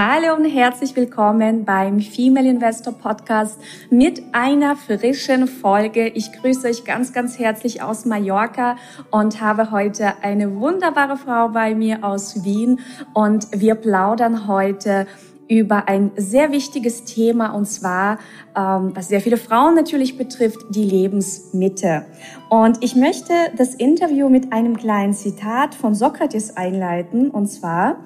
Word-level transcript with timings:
Hallo 0.00 0.36
und 0.36 0.44
herzlich 0.44 0.94
willkommen 0.94 1.64
beim 1.64 1.98
Female 1.98 2.48
Investor 2.48 2.92
Podcast 2.92 3.58
mit 3.90 4.22
einer 4.30 4.76
frischen 4.76 5.48
Folge. 5.48 6.06
Ich 6.06 6.30
grüße 6.30 6.68
euch 6.68 6.84
ganz, 6.84 7.12
ganz 7.12 7.36
herzlich 7.40 7.82
aus 7.82 8.04
Mallorca 8.04 8.76
und 9.10 9.40
habe 9.40 9.72
heute 9.72 10.22
eine 10.22 10.54
wunderbare 10.54 11.16
Frau 11.16 11.48
bei 11.48 11.74
mir 11.74 12.04
aus 12.04 12.44
Wien 12.44 12.78
und 13.12 13.48
wir 13.50 13.74
plaudern 13.74 14.46
heute 14.46 15.08
über 15.48 15.88
ein 15.88 16.12
sehr 16.14 16.52
wichtiges 16.52 17.02
Thema 17.02 17.48
und 17.48 17.66
zwar, 17.66 18.20
ähm, 18.54 18.92
was 18.94 19.08
sehr 19.08 19.20
viele 19.20 19.36
Frauen 19.36 19.74
natürlich 19.74 20.16
betrifft, 20.16 20.60
die 20.70 20.84
Lebensmitte. 20.84 22.06
Und 22.50 22.84
ich 22.84 22.94
möchte 22.94 23.32
das 23.56 23.74
Interview 23.74 24.28
mit 24.28 24.52
einem 24.52 24.76
kleinen 24.76 25.12
Zitat 25.12 25.74
von 25.74 25.96
Sokrates 25.96 26.56
einleiten 26.56 27.30
und 27.30 27.48
zwar, 27.48 27.96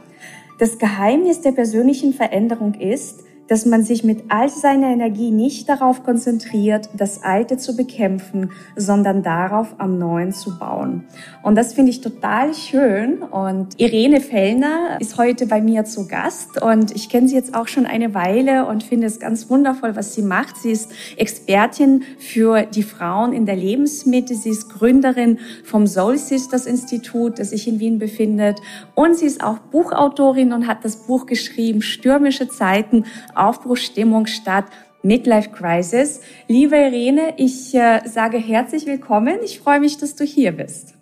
das 0.62 0.79
Geheimnis 0.79 1.41
der 1.41 1.51
persönlichen 1.51 2.12
Veränderung 2.12 2.75
ist, 2.75 3.22
dass 3.49 3.67
man 3.67 3.83
sich 3.83 4.05
mit 4.05 4.25
all 4.29 4.49
seiner 4.49 4.89
Energie 4.89 5.31
nicht 5.31 5.69
darauf 5.69 6.05
konzentriert, 6.05 6.89
das 6.95 7.23
Alte 7.23 7.59
zu 7.59 7.77
bekämpfen, 7.77 8.51
sondern 8.77 9.23
darauf, 9.23 9.75
am 9.79 9.99
Neuen 9.99 10.33
zu 10.33 10.59
bauen. 10.59 11.05
Und 11.43 11.57
das 11.57 11.75
finde 11.75 11.91
ich 11.91 12.01
total 12.01 12.55
schön. 12.55 13.23
Und 13.23 13.79
Irene 13.81 14.21
Fellner 14.21 14.97
ist 15.01 15.19
heute 15.19 15.47
bei 15.47 15.61
mir 15.61 15.84
zu 15.84 16.07
Gast 16.07 16.62
und 16.62 16.95
ich 16.95 17.09
kenne 17.09 17.29
sie 17.29 17.34
jetzt 17.34 17.55
auch 17.55 17.69
schon 17.69 17.87
eine 17.87 18.15
Weile 18.15 18.67
und 18.67 18.83
finde 18.83 19.07
es 19.07 19.21
ganz 19.21 19.51
wundervoll, 19.51 19.97
was 19.97 20.15
sie 20.15 20.23
macht. 20.23 20.56
Sie 20.56 20.71
ist 20.71 20.91
Expertin 21.17 22.05
für 22.19 22.62
die 22.62 22.83
Frauen 22.83 23.33
in 23.33 23.47
der 23.47 23.56
Lebensmitte. 23.56 24.34
Sie 24.34 24.51
ist 24.51 24.71
Gründerin 24.71 25.39
vom 25.65 25.87
Soul 25.87 26.17
Sisters 26.17 26.67
Institut, 26.67 27.39
das 27.39 27.51
sich 27.51 27.69
in 27.69 27.81
Wien 27.81 27.99
befindet. 27.99 28.61
Und 28.95 29.17
sie 29.17 29.27
ist 29.27 29.43
auch 29.43 29.59
Buchautorin 29.59 30.53
und 30.53 30.67
hat 30.67 30.84
das 30.84 30.97
Buch 31.06 31.27
geschrieben, 31.27 31.83
Stürmische 31.83 32.49
Zeiten, 32.49 33.05
Aufbruchsstimmung 33.34 34.27
statt 34.27 34.66
Midlife 35.02 35.50
Crisis. 35.50 36.20
Liebe 36.48 36.77
Irene, 36.77 37.34
ich 37.36 37.75
äh, 37.75 38.00
sage 38.06 38.38
herzlich 38.38 38.86
willkommen. 38.86 39.38
Ich 39.44 39.58
freue 39.58 39.80
mich, 39.80 39.98
dass 39.98 40.14
du 40.14 40.25
hier 40.25 40.52
bist. 40.52 40.94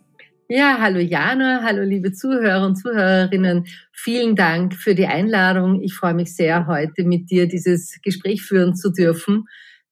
Ja, 0.49 0.79
hallo 0.81 0.99
Jana, 0.99 1.63
hallo 1.63 1.83
liebe 1.83 2.13
Zuhörer 2.13 2.67
und 2.67 2.77
Zuhörerinnen. 2.77 3.67
Vielen 3.93 4.35
Dank 4.35 4.75
für 4.75 4.95
die 4.95 5.07
Einladung. 5.07 5.81
Ich 5.83 5.95
freue 5.95 6.15
mich 6.15 6.35
sehr, 6.35 6.67
heute 6.67 7.05
mit 7.05 7.31
dir 7.31 7.47
dieses 7.47 8.01
Gespräch 8.03 8.43
führen 8.43 8.75
zu 8.75 8.91
dürfen 8.91 9.45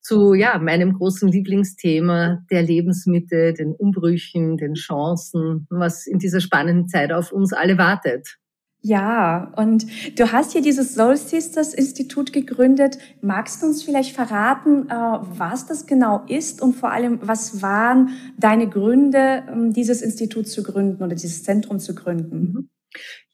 zu 0.08 0.32
ja, 0.32 0.58
meinem 0.58 0.94
großen 0.94 1.28
Lieblingsthema 1.28 2.42
der 2.50 2.62
Lebensmitte, 2.62 3.52
den 3.52 3.74
Umbrüchen, 3.74 4.56
den 4.56 4.72
Chancen, 4.72 5.66
was 5.68 6.06
in 6.06 6.18
dieser 6.18 6.40
spannenden 6.40 6.88
Zeit 6.88 7.12
auf 7.12 7.30
uns 7.30 7.52
alle 7.52 7.76
wartet. 7.76 8.38
Ja, 8.80 9.52
und 9.56 9.86
du 10.18 10.30
hast 10.30 10.52
hier 10.52 10.62
dieses 10.62 10.94
Soul 10.94 11.16
Sisters 11.16 11.74
Institut 11.74 12.32
gegründet. 12.32 12.98
Magst 13.20 13.60
du 13.60 13.66
uns 13.66 13.82
vielleicht 13.82 14.14
verraten, 14.14 14.88
äh, 14.88 14.92
was 14.92 15.66
das 15.66 15.86
genau 15.86 16.24
ist 16.28 16.62
und 16.62 16.74
vor 16.74 16.92
allem, 16.92 17.18
was 17.20 17.60
waren 17.60 18.10
deine 18.38 18.68
Gründe, 18.68 19.42
ähm, 19.50 19.72
dieses 19.72 20.00
Institut 20.00 20.46
zu 20.46 20.62
gründen 20.62 21.02
oder 21.02 21.16
dieses 21.16 21.42
Zentrum 21.42 21.80
zu 21.80 21.94
gründen? 21.94 22.38
Mhm. 22.38 22.68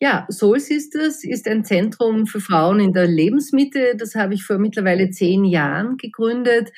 Ja, 0.00 0.26
Soul 0.30 0.60
Sisters 0.60 1.24
ist 1.24 1.46
ein 1.46 1.64
Zentrum 1.64 2.26
für 2.26 2.40
Frauen 2.40 2.80
in 2.80 2.92
der 2.92 3.06
Lebensmitte. 3.06 3.94
Das 3.96 4.14
habe 4.14 4.34
ich 4.34 4.44
vor 4.44 4.58
mittlerweile 4.58 5.10
zehn 5.10 5.44
Jahren 5.44 5.96
gegründet. 5.98 6.70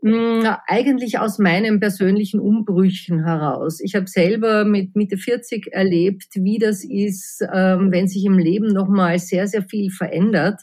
Hm, 0.00 0.46
eigentlich 0.68 1.18
aus 1.18 1.40
meinen 1.40 1.80
persönlichen 1.80 2.38
Umbrüchen 2.38 3.24
heraus. 3.24 3.80
Ich 3.80 3.96
habe 3.96 4.06
selber 4.06 4.64
mit 4.64 4.94
Mitte 4.94 5.16
40 5.16 5.72
erlebt, 5.72 6.28
wie 6.34 6.58
das 6.58 6.84
ist, 6.84 7.44
ähm, 7.52 7.90
wenn 7.90 8.06
sich 8.06 8.24
im 8.24 8.38
Leben 8.38 8.68
nochmal 8.68 9.18
sehr, 9.18 9.48
sehr 9.48 9.62
viel 9.62 9.90
verändert. 9.90 10.62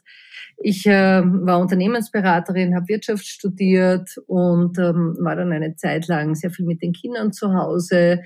Ich 0.58 0.86
äh, 0.86 1.22
war 1.22 1.60
Unternehmensberaterin, 1.60 2.76
habe 2.76 2.88
Wirtschaft 2.88 3.26
studiert 3.26 4.10
und 4.28 4.78
ähm, 4.80 5.18
war 5.20 5.36
dann 5.36 5.52
eine 5.52 5.76
Zeit 5.76 6.08
lang 6.08 6.36
sehr 6.36 6.50
viel 6.50 6.66
mit 6.66 6.82
den 6.82 6.94
Kindern 6.94 7.34
zu 7.34 7.54
Hause. 7.54 8.22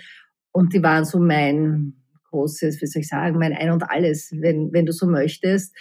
Und 0.52 0.74
die 0.74 0.84
waren 0.84 1.06
so 1.06 1.20
mein 1.20 1.96
großes, 2.30 2.80
wie 2.84 2.86
soll 2.86 3.02
ich 3.02 3.08
sagen, 3.08 3.40
mein 3.40 3.54
Ein 3.54 3.72
und 3.72 3.82
Alles, 3.90 4.32
wenn, 4.40 4.72
wenn 4.74 4.86
du 4.86 4.92
so 4.92 5.08
möchtest 5.08 5.76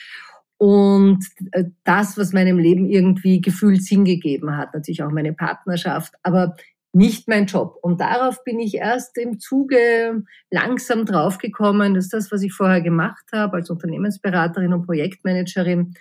und 0.58 1.24
äh, 1.52 1.64
das, 1.84 2.19
was 2.19 2.32
meinem 2.32 2.58
Leben 2.58 2.91
irgendwie 2.91 3.41
gefühlt 3.41 3.82
Sinn 3.82 4.04
gegeben 4.04 4.56
hat, 4.56 4.74
natürlich 4.74 5.02
auch 5.02 5.10
meine 5.10 5.32
Partnerschaft, 5.32 6.14
aber 6.22 6.56
nicht 6.92 7.28
mein 7.28 7.46
Job. 7.46 7.78
Und 7.80 8.00
darauf 8.00 8.42
bin 8.44 8.58
ich 8.58 8.74
erst 8.74 9.16
im 9.19 9.38
Zuge 9.38 10.24
langsam 10.50 11.04
draufgekommen, 11.04 11.94
dass 11.94 12.08
das, 12.08 12.32
was 12.32 12.42
ich 12.42 12.52
vorher 12.52 12.80
gemacht 12.80 13.24
habe 13.32 13.58
als 13.58 13.70
Unternehmensberaterin 13.70 14.72
und 14.72 14.86
Projektmanagerin, 14.86 15.94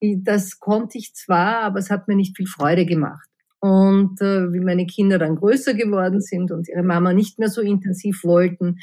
das 0.00 0.58
konnte 0.58 0.98
ich 0.98 1.14
zwar, 1.14 1.60
aber 1.60 1.78
es 1.78 1.90
hat 1.90 2.08
mir 2.08 2.16
nicht 2.16 2.36
viel 2.36 2.48
Freude 2.48 2.86
gemacht. 2.86 3.28
Und 3.60 4.20
äh, 4.20 4.52
wie 4.52 4.58
meine 4.58 4.86
Kinder 4.86 5.20
dann 5.20 5.36
größer 5.36 5.74
geworden 5.74 6.20
sind 6.20 6.50
und 6.50 6.68
ihre 6.68 6.82
Mama 6.82 7.12
nicht 7.12 7.38
mehr 7.38 7.48
so 7.48 7.60
intensiv 7.60 8.24
wollten, 8.24 8.80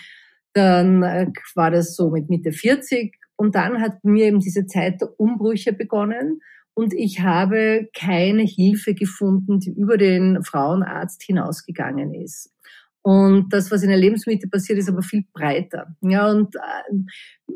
dann 0.54 1.04
äh, 1.04 1.28
war 1.56 1.72
das 1.72 1.98
so 1.98 2.10
mit 2.10 2.30
Mitte 2.30 2.54
40 2.54 3.14
und 3.40 3.56
dann 3.56 3.80
hat 3.80 4.04
mir 4.04 4.26
eben 4.26 4.42
diese 4.42 4.66
Zeit 4.66 5.00
der 5.00 5.18
Umbrüche 5.18 5.72
begonnen 5.72 6.42
und 6.74 6.94
ich 6.94 7.22
habe 7.22 7.88
keine 7.98 8.42
Hilfe 8.44 8.94
gefunden, 8.94 9.62
die 9.62 9.72
über 9.72 9.98
den 9.98 10.44
Frauenarzt 10.44 11.24
hinausgegangen 11.24 12.14
ist. 12.14 12.54
Und 13.02 13.54
das, 13.54 13.72
was 13.72 13.82
in 13.82 13.88
der 13.88 13.98
Lebensmittel 13.98 14.50
passiert, 14.50 14.78
ist 14.78 14.90
aber 14.90 15.04
viel 15.04 15.24
breiter. 15.32 15.96
Ja, 16.02 16.30
und 16.30 16.54
äh, 16.58 16.96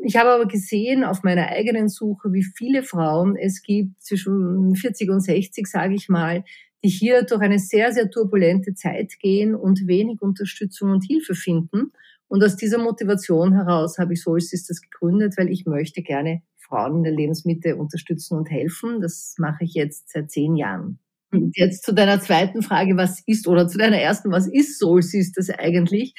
ich 0.06 0.16
habe 0.16 0.30
aber 0.30 0.46
gesehen 0.46 1.04
auf 1.04 1.24
meiner 1.24 1.48
eigenen 1.48 1.90
Suche, 1.90 2.32
wie 2.32 2.46
viele 2.56 2.84
Frauen 2.84 3.36
es 3.36 3.62
gibt 3.62 4.02
zwischen 4.02 4.76
40 4.78 5.10
und 5.10 5.20
60, 5.20 5.68
sage 5.68 5.96
ich 5.96 6.08
mal, 6.08 6.46
die 6.82 6.90
hier 6.90 7.24
durch 7.24 7.42
eine 7.42 7.60
sehr, 7.60 7.92
sehr 7.92 8.10
turbulente 8.10 8.74
Zeit 8.74 9.20
gehen 9.20 9.54
und 9.54 9.86
wenig 9.86 10.22
Unterstützung 10.22 10.92
und 10.92 11.04
Hilfe 11.04 11.36
finden. 11.36 11.92
Und 12.28 12.44
aus 12.44 12.56
dieser 12.56 12.78
Motivation 12.78 13.54
heraus 13.54 13.98
habe 13.98 14.14
ich 14.14 14.22
Soul 14.22 14.42
Sisters 14.42 14.82
gegründet, 14.82 15.36
weil 15.38 15.50
ich 15.50 15.66
möchte 15.66 16.02
gerne 16.02 16.42
Frauen 16.58 16.98
in 16.98 17.04
der 17.04 17.14
Lebensmitte 17.14 17.76
unterstützen 17.76 18.38
und 18.38 18.50
helfen. 18.50 19.02
Das 19.02 19.36
mache 19.38 19.64
ich 19.64 19.74
jetzt 19.74 20.12
seit 20.12 20.32
zehn 20.32 20.56
Jahren. 20.56 21.00
Und 21.32 21.58
jetzt 21.58 21.84
zu 21.84 21.94
deiner 21.94 22.22
zweiten 22.22 22.62
Frage, 22.62 22.96
was 22.96 23.22
ist, 23.26 23.48
oder 23.48 23.68
zu 23.68 23.78
deiner 23.78 23.98
ersten, 23.98 24.32
was 24.32 24.48
ist 24.48 24.80
Soul 24.80 25.02
Sisters 25.02 25.50
eigentlich? 25.50 26.14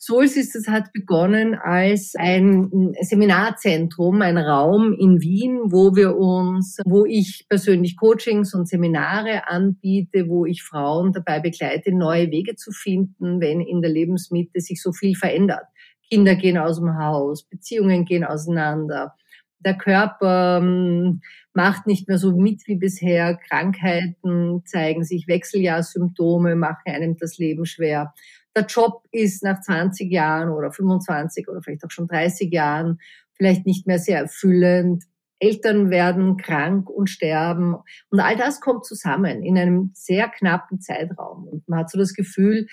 Soul 0.00 0.28
Sisters 0.28 0.68
hat 0.68 0.92
begonnen 0.92 1.56
als 1.56 2.14
ein 2.16 2.94
Seminarzentrum, 3.00 4.22
ein 4.22 4.38
Raum 4.38 4.92
in 4.92 5.20
Wien, 5.20 5.58
wo 5.72 5.96
wir 5.96 6.16
uns, 6.16 6.78
wo 6.86 7.04
ich 7.04 7.46
persönlich 7.48 7.96
Coachings 7.96 8.54
und 8.54 8.68
Seminare 8.68 9.48
anbiete, 9.48 10.28
wo 10.28 10.46
ich 10.46 10.62
Frauen 10.62 11.12
dabei 11.12 11.40
begleite, 11.40 11.92
neue 11.92 12.30
Wege 12.30 12.54
zu 12.54 12.70
finden, 12.70 13.40
wenn 13.40 13.60
in 13.60 13.82
der 13.82 13.90
Lebensmitte 13.90 14.60
sich 14.60 14.80
so 14.80 14.92
viel 14.92 15.16
verändert. 15.16 15.64
Kinder 16.08 16.36
gehen 16.36 16.58
aus 16.58 16.78
dem 16.78 16.96
Haus, 16.96 17.42
Beziehungen 17.42 18.04
gehen 18.04 18.22
auseinander, 18.22 19.16
der 19.60 19.76
Körper 19.76 20.60
ähm, 20.62 21.20
macht 21.52 21.86
nicht 21.86 22.06
mehr 22.06 22.18
so 22.18 22.36
mit 22.36 22.62
wie 22.66 22.76
bisher. 22.76 23.36
Krankheiten 23.48 24.62
zeigen 24.64 25.02
sich, 25.02 25.26
Wechseljahrsymptome 25.26 26.54
machen 26.54 26.82
einem 26.86 27.16
das 27.16 27.38
Leben 27.38 27.66
schwer. 27.66 28.14
Der 28.58 28.66
Job 28.66 29.04
ist 29.12 29.44
nach 29.44 29.60
20 29.60 30.10
Jahren 30.10 30.50
oder 30.50 30.72
25 30.72 31.46
oder 31.46 31.62
vielleicht 31.62 31.84
auch 31.84 31.92
schon 31.92 32.08
30 32.08 32.52
Jahren 32.52 32.98
vielleicht 33.36 33.66
nicht 33.66 33.86
mehr 33.86 34.00
sehr 34.00 34.18
erfüllend. 34.18 35.04
Eltern 35.38 35.90
werden 35.90 36.36
krank 36.36 36.90
und 36.90 37.08
sterben. 37.08 37.76
Und 38.10 38.18
all 38.18 38.36
das 38.36 38.60
kommt 38.60 38.84
zusammen 38.84 39.44
in 39.44 39.56
einem 39.56 39.92
sehr 39.94 40.28
knappen 40.28 40.80
Zeitraum. 40.80 41.46
Und 41.46 41.68
man 41.68 41.78
hat 41.78 41.90
so 41.90 41.98
das 41.98 42.14
Gefühl, 42.14 42.66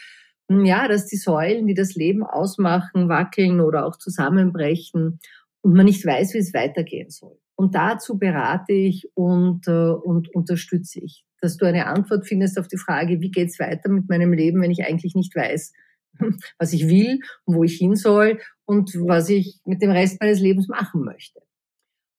hm, 0.49 0.65
ja, 0.65 0.87
dass 0.87 1.05
die 1.05 1.17
Säulen, 1.17 1.67
die 1.67 1.75
das 1.75 1.93
Leben 1.93 2.23
ausmachen, 2.23 3.07
wackeln 3.07 3.61
oder 3.61 3.85
auch 3.85 3.97
zusammenbrechen 3.97 5.19
und 5.61 5.73
man 5.73 5.85
nicht 5.85 6.03
weiß, 6.03 6.33
wie 6.33 6.39
es 6.39 6.55
weitergehen 6.55 7.11
soll. 7.11 7.37
Und 7.53 7.75
dazu 7.75 8.17
berate 8.17 8.73
ich 8.73 9.07
und, 9.13 9.67
äh, 9.67 9.91
und 9.91 10.33
unterstütze 10.33 10.99
ich, 10.99 11.25
dass 11.45 11.57
du 11.57 11.65
eine 11.65 11.85
Antwort 11.85 12.27
findest 12.27 12.59
auf 12.59 12.67
die 12.67 12.77
Frage, 12.77 13.21
wie 13.21 13.31
geht's 13.31 13.59
weiter 13.59 13.89
mit 13.89 14.09
meinem 14.09 14.33
Leben, 14.33 14.61
wenn 14.61 14.71
ich 14.71 14.83
eigentlich 14.83 15.15
nicht 15.15 15.35
weiß, 15.35 15.71
was 16.59 16.73
ich 16.73 16.89
will 16.89 17.19
und 17.45 17.55
wo 17.55 17.63
ich 17.63 17.77
hin 17.77 17.95
soll 17.95 18.39
und 18.65 18.93
was 18.95 19.29
ich 19.29 19.59
mit 19.65 19.81
dem 19.81 19.91
Rest 19.91 20.19
meines 20.19 20.39
Lebens 20.39 20.67
machen 20.67 21.03
möchte. 21.03 21.39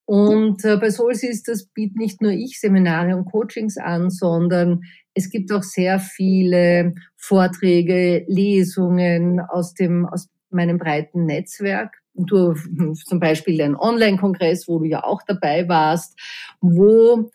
Und 0.09 0.65
äh, 0.65 0.77
bei 0.77 0.91
Soul 0.91 1.15
Sisters 1.17 1.67
biete 1.75 1.99
nicht 1.99 2.23
nur 2.23 2.31
ich 2.31 2.61
Seminare 2.61 3.17
und 3.17 3.25
Coachings 3.25 3.77
an, 3.77 4.09
sondern 4.09 4.83
es 5.15 5.31
gibt 5.31 5.51
auch 5.51 5.65
sehr 5.65 5.99
viele 5.99 6.95
Vorträge, 7.17 8.25
Lesungen 8.29 9.41
aus 9.41 9.75
dem, 9.75 10.07
aus 10.07 10.29
meinem 10.51 10.79
breiten 10.79 11.27
Netzwerk 11.27 11.97
durch 12.15 12.61
zum 13.05 13.19
Beispiel 13.19 13.61
einen 13.61 13.75
Online-Kongress, 13.75 14.69
wo 14.69 14.79
du 14.79 14.85
ja 14.85 15.03
auch 15.03 15.23
dabei 15.27 15.69
warst, 15.69 16.17
wo 16.61 17.31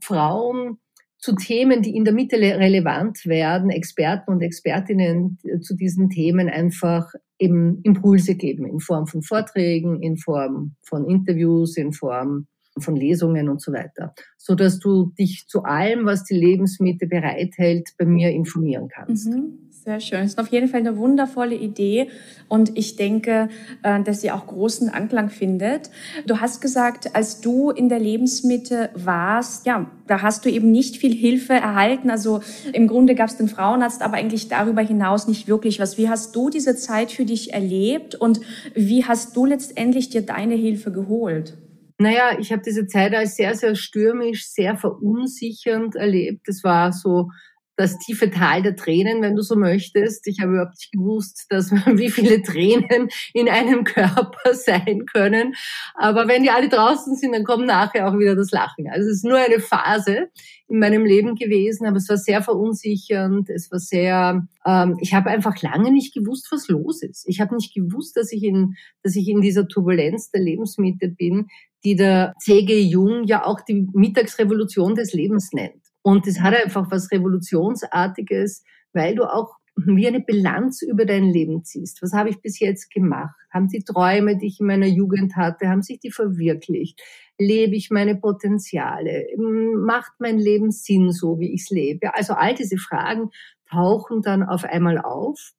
Frauen 0.00 0.78
zu 1.26 1.34
Themen, 1.34 1.82
die 1.82 1.96
in 1.96 2.04
der 2.04 2.14
Mitte 2.14 2.36
relevant 2.36 3.26
werden, 3.26 3.70
Experten 3.70 4.30
und 4.30 4.42
Expertinnen 4.42 5.38
zu 5.60 5.74
diesen 5.74 6.08
Themen 6.08 6.48
einfach 6.48 7.12
eben 7.40 7.80
Impulse 7.82 8.36
geben 8.36 8.64
in 8.64 8.78
Form 8.78 9.08
von 9.08 9.22
Vorträgen, 9.22 10.00
in 10.00 10.18
Form 10.18 10.76
von 10.82 11.04
Interviews, 11.04 11.76
in 11.76 11.92
Form 11.92 12.46
von 12.78 12.96
Lesungen 12.96 13.48
und 13.48 13.60
so 13.60 13.72
weiter, 13.72 14.14
so 14.36 14.54
dass 14.54 14.78
du 14.78 15.12
dich 15.18 15.46
zu 15.48 15.64
allem, 15.64 16.06
was 16.06 16.24
die 16.24 16.34
Lebensmitte 16.34 17.06
bereithält, 17.06 17.90
bei 17.98 18.04
mir 18.04 18.30
informieren 18.30 18.88
kannst. 18.88 19.28
Mhm. 19.28 19.66
Sehr 19.86 20.00
schön. 20.00 20.22
Das 20.22 20.30
ist 20.30 20.38
auf 20.40 20.48
jeden 20.48 20.66
Fall 20.66 20.80
eine 20.80 20.96
wundervolle 20.96 21.54
Idee 21.54 22.08
und 22.48 22.76
ich 22.76 22.96
denke, 22.96 23.48
äh, 23.84 24.02
dass 24.02 24.20
sie 24.20 24.32
auch 24.32 24.48
großen 24.48 24.88
Anklang 24.88 25.30
findet. 25.30 25.90
Du 26.26 26.40
hast 26.40 26.60
gesagt, 26.60 27.14
als 27.14 27.40
du 27.40 27.70
in 27.70 27.88
der 27.88 28.00
Lebensmitte 28.00 28.90
warst, 28.94 29.64
ja, 29.64 29.88
da 30.08 30.22
hast 30.22 30.44
du 30.44 30.50
eben 30.50 30.72
nicht 30.72 30.96
viel 30.96 31.14
Hilfe 31.14 31.52
erhalten. 31.52 32.10
Also 32.10 32.40
im 32.72 32.88
Grunde 32.88 33.14
gab 33.14 33.28
es 33.28 33.36
den 33.36 33.46
Frauenarzt, 33.46 34.02
aber 34.02 34.16
eigentlich 34.16 34.48
darüber 34.48 34.82
hinaus 34.82 35.28
nicht 35.28 35.46
wirklich 35.46 35.78
was. 35.78 35.98
Wie 35.98 36.08
hast 36.08 36.34
du 36.34 36.50
diese 36.50 36.74
Zeit 36.74 37.12
für 37.12 37.24
dich 37.24 37.52
erlebt 37.52 38.16
und 38.16 38.40
wie 38.74 39.04
hast 39.04 39.36
du 39.36 39.46
letztendlich 39.46 40.08
dir 40.08 40.22
deine 40.22 40.56
Hilfe 40.56 40.90
geholt? 40.90 41.56
Naja, 42.00 42.38
ich 42.38 42.52
habe 42.52 42.62
diese 42.62 42.86
Zeit 42.86 43.14
als 43.14 43.36
sehr, 43.36 43.54
sehr 43.54 43.74
stürmisch, 43.74 44.46
sehr 44.48 44.76
verunsichernd 44.76 45.94
erlebt. 45.96 46.46
Es 46.48 46.62
war 46.62 46.92
so 46.92 47.30
das 47.76 47.98
tiefe 47.98 48.30
Tal 48.30 48.62
der 48.62 48.74
Tränen, 48.74 49.22
wenn 49.22 49.36
du 49.36 49.42
so 49.42 49.54
möchtest. 49.54 50.26
Ich 50.26 50.40
habe 50.40 50.52
überhaupt 50.52 50.76
nicht 50.76 50.92
gewusst, 50.92 51.46
dass 51.50 51.70
wie 51.86 52.10
viele 52.10 52.42
Tränen 52.42 53.08
in 53.34 53.48
einem 53.48 53.84
Körper 53.84 54.54
sein 54.54 55.04
können. 55.06 55.54
Aber 55.94 56.26
wenn 56.26 56.42
die 56.42 56.50
alle 56.50 56.68
draußen 56.68 57.14
sind, 57.16 57.32
dann 57.32 57.44
kommt 57.44 57.66
nachher 57.66 58.08
auch 58.08 58.18
wieder 58.18 58.34
das 58.34 58.50
Lachen. 58.50 58.88
Also 58.88 59.08
es 59.08 59.18
ist 59.18 59.24
nur 59.24 59.38
eine 59.38 59.60
Phase 59.60 60.28
in 60.68 60.78
meinem 60.80 61.04
Leben 61.04 61.36
gewesen, 61.36 61.86
aber 61.86 61.98
es 61.98 62.08
war 62.08 62.16
sehr 62.16 62.42
verunsichernd. 62.42 63.50
Es 63.50 63.70
war 63.70 63.78
sehr, 63.78 64.46
ähm, 64.64 64.96
ich 65.00 65.14
habe 65.14 65.30
einfach 65.30 65.60
lange 65.62 65.92
nicht 65.92 66.14
gewusst, 66.14 66.48
was 66.50 66.68
los 66.68 67.02
ist. 67.02 67.24
Ich 67.28 67.40
habe 67.40 67.54
nicht 67.54 67.74
gewusst, 67.74 68.16
dass 68.16 68.32
ich 68.32 68.42
in, 68.42 68.74
dass 69.02 69.14
ich 69.14 69.28
in 69.28 69.42
dieser 69.42 69.68
Turbulenz 69.68 70.30
der 70.30 70.40
Lebensmitte 70.40 71.08
bin, 71.08 71.48
die 71.84 71.94
der 71.94 72.34
C.G. 72.40 72.80
Jung 72.80 73.24
ja 73.24 73.44
auch 73.44 73.60
die 73.60 73.86
Mittagsrevolution 73.92 74.94
des 74.94 75.12
Lebens 75.12 75.52
nennt. 75.52 75.85
Und 76.06 76.28
das 76.28 76.38
hat 76.38 76.54
einfach 76.54 76.88
was 76.88 77.10
Revolutionsartiges, 77.10 78.62
weil 78.92 79.16
du 79.16 79.24
auch 79.24 79.56
wie 79.74 80.06
eine 80.06 80.20
Bilanz 80.20 80.82
über 80.82 81.04
dein 81.04 81.24
Leben 81.24 81.64
ziehst. 81.64 82.00
Was 82.00 82.12
habe 82.12 82.28
ich 82.28 82.40
bis 82.40 82.60
jetzt 82.60 82.92
gemacht? 82.92 83.34
Haben 83.50 83.66
die 83.66 83.82
Träume, 83.82 84.38
die 84.38 84.46
ich 84.46 84.60
in 84.60 84.66
meiner 84.66 84.86
Jugend 84.86 85.34
hatte, 85.34 85.68
haben 85.68 85.82
sich 85.82 85.98
die 85.98 86.12
verwirklicht? 86.12 87.02
Lebe 87.40 87.74
ich 87.74 87.90
meine 87.90 88.14
Potenziale? 88.14 89.26
Macht 89.36 90.12
mein 90.20 90.38
Leben 90.38 90.70
Sinn, 90.70 91.10
so 91.10 91.40
wie 91.40 91.52
ich 91.52 91.62
es 91.62 91.70
lebe? 91.70 92.14
Also 92.14 92.34
all 92.34 92.54
diese 92.54 92.76
Fragen 92.76 93.30
tauchen 93.68 94.22
dann 94.22 94.44
auf 94.44 94.62
einmal 94.62 94.98
auf, 94.98 95.54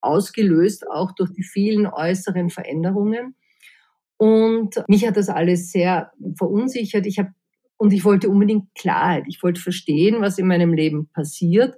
ausgelöst 0.00 0.84
auch 0.90 1.12
durch 1.12 1.30
die 1.30 1.44
vielen 1.44 1.86
äußeren 1.86 2.50
Veränderungen. 2.50 3.36
Und 4.16 4.82
mich 4.88 5.06
hat 5.06 5.16
das 5.16 5.28
alles 5.28 5.70
sehr 5.70 6.10
verunsichert. 6.36 7.06
Ich 7.06 7.20
habe 7.20 7.30
und 7.82 7.92
ich 7.92 8.04
wollte 8.04 8.30
unbedingt 8.30 8.72
Klarheit. 8.76 9.24
Ich 9.26 9.42
wollte 9.42 9.60
verstehen, 9.60 10.20
was 10.20 10.38
in 10.38 10.46
meinem 10.46 10.72
Leben 10.72 11.08
passiert 11.08 11.74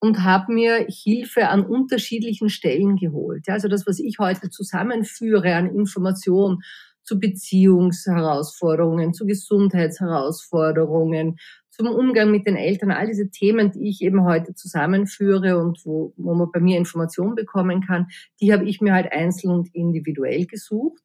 und 0.00 0.22
habe 0.22 0.52
mir 0.52 0.84
Hilfe 0.86 1.48
an 1.48 1.64
unterschiedlichen 1.64 2.50
Stellen 2.50 2.96
geholt. 2.96 3.48
Also 3.48 3.66
das, 3.66 3.86
was 3.86 3.98
ich 3.98 4.18
heute 4.18 4.50
zusammenführe 4.50 5.54
an 5.54 5.74
Informationen 5.74 6.58
zu 7.04 7.18
Beziehungsherausforderungen, 7.18 9.14
zu 9.14 9.24
Gesundheitsherausforderungen, 9.24 11.38
zum 11.70 11.86
Umgang 11.86 12.30
mit 12.30 12.46
den 12.46 12.56
Eltern, 12.56 12.90
all 12.90 13.06
diese 13.06 13.30
Themen, 13.30 13.70
die 13.70 13.88
ich 13.88 14.02
eben 14.02 14.24
heute 14.24 14.54
zusammenführe 14.54 15.58
und 15.58 15.80
wo, 15.86 16.12
wo 16.18 16.34
man 16.34 16.50
bei 16.52 16.60
mir 16.60 16.76
Informationen 16.76 17.34
bekommen 17.34 17.80
kann, 17.80 18.08
die 18.42 18.52
habe 18.52 18.68
ich 18.68 18.82
mir 18.82 18.92
halt 18.92 19.10
einzeln 19.10 19.52
und 19.52 19.74
individuell 19.74 20.44
gesucht. 20.44 21.02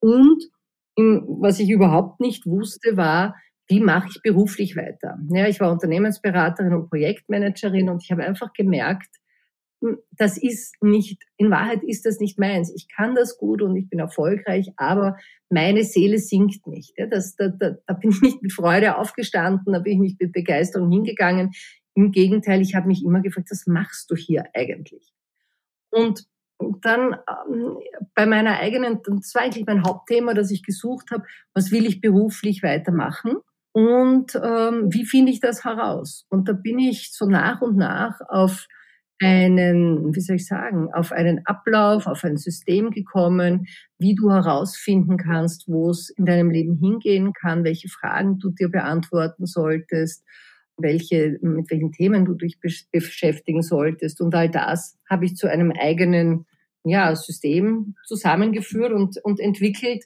Und 0.00 0.42
was 0.96 1.60
ich 1.60 1.70
überhaupt 1.70 2.18
nicht 2.18 2.44
wusste, 2.44 2.96
war, 2.96 3.36
wie 3.66 3.80
mache 3.80 4.08
ich 4.10 4.22
beruflich 4.22 4.76
weiter? 4.76 5.18
Ja, 5.30 5.46
ich 5.48 5.60
war 5.60 5.72
Unternehmensberaterin 5.72 6.74
und 6.74 6.88
Projektmanagerin 6.88 7.88
und 7.88 8.02
ich 8.02 8.10
habe 8.10 8.24
einfach 8.24 8.52
gemerkt, 8.52 9.08
hm, 9.80 9.98
das 10.12 10.38
ist 10.38 10.82
nicht, 10.82 11.22
in 11.36 11.50
Wahrheit 11.50 11.82
ist 11.82 12.06
das 12.06 12.20
nicht 12.20 12.38
meins. 12.38 12.72
Ich 12.74 12.88
kann 12.88 13.14
das 13.14 13.38
gut 13.38 13.62
und 13.62 13.76
ich 13.76 13.88
bin 13.88 13.98
erfolgreich, 13.98 14.70
aber 14.76 15.16
meine 15.50 15.84
Seele 15.84 16.18
sinkt 16.18 16.66
nicht. 16.66 16.94
Ja, 16.96 17.06
das, 17.06 17.36
da, 17.36 17.48
da, 17.48 17.76
da 17.86 17.94
bin 17.94 18.10
ich 18.10 18.20
nicht 18.20 18.42
mit 18.42 18.52
Freude 18.52 18.98
aufgestanden, 18.98 19.72
da 19.72 19.78
bin 19.78 19.94
ich 19.94 20.00
nicht 20.00 20.20
mit 20.20 20.32
Begeisterung 20.32 20.90
hingegangen. 20.90 21.52
Im 21.94 22.12
Gegenteil, 22.12 22.60
ich 22.60 22.74
habe 22.74 22.88
mich 22.88 23.04
immer 23.04 23.20
gefragt, 23.20 23.50
was 23.50 23.66
machst 23.66 24.10
du 24.10 24.16
hier 24.16 24.44
eigentlich? 24.52 25.12
Und 25.90 26.26
dann 26.80 27.16
ähm, 27.48 27.78
bei 28.14 28.26
meiner 28.26 28.58
eigenen, 28.58 29.00
das 29.04 29.34
war 29.34 29.42
eigentlich 29.42 29.66
mein 29.66 29.84
Hauptthema, 29.84 30.34
das 30.34 30.50
ich 30.50 30.62
gesucht 30.62 31.10
habe, 31.10 31.24
was 31.52 31.70
will 31.70 31.86
ich 31.86 32.00
beruflich 32.00 32.62
weitermachen? 32.62 33.36
Und 33.74 34.36
ähm, 34.36 34.92
wie 34.92 35.04
finde 35.04 35.32
ich 35.32 35.40
das 35.40 35.64
heraus? 35.64 36.26
Und 36.28 36.48
da 36.48 36.52
bin 36.52 36.78
ich 36.78 37.12
so 37.12 37.26
nach 37.26 37.60
und 37.60 37.76
nach 37.76 38.20
auf 38.28 38.68
einen, 39.20 40.14
wie 40.14 40.20
soll 40.20 40.36
ich 40.36 40.46
sagen, 40.46 40.92
auf 40.94 41.10
einen 41.10 41.44
Ablauf, 41.44 42.06
auf 42.06 42.22
ein 42.22 42.36
System 42.36 42.92
gekommen, 42.92 43.66
wie 43.98 44.14
du 44.14 44.30
herausfinden 44.30 45.16
kannst, 45.16 45.66
wo 45.66 45.90
es 45.90 46.10
in 46.10 46.24
deinem 46.24 46.50
Leben 46.50 46.76
hingehen 46.76 47.32
kann, 47.32 47.64
welche 47.64 47.88
Fragen 47.88 48.38
du 48.38 48.50
dir 48.50 48.68
beantworten 48.68 49.44
solltest, 49.44 50.22
welche, 50.76 51.36
mit 51.42 51.68
welchen 51.68 51.90
Themen 51.90 52.24
du 52.26 52.34
dich 52.34 52.60
beschäftigen 52.92 53.62
solltest. 53.62 54.20
Und 54.20 54.36
all 54.36 54.50
das 54.50 54.96
habe 55.10 55.24
ich 55.24 55.34
zu 55.34 55.48
einem 55.50 55.72
eigenen 55.72 56.46
ja, 56.84 57.16
System 57.16 57.96
zusammengeführt 58.06 58.92
und, 58.92 59.18
und 59.24 59.40
entwickelt, 59.40 60.04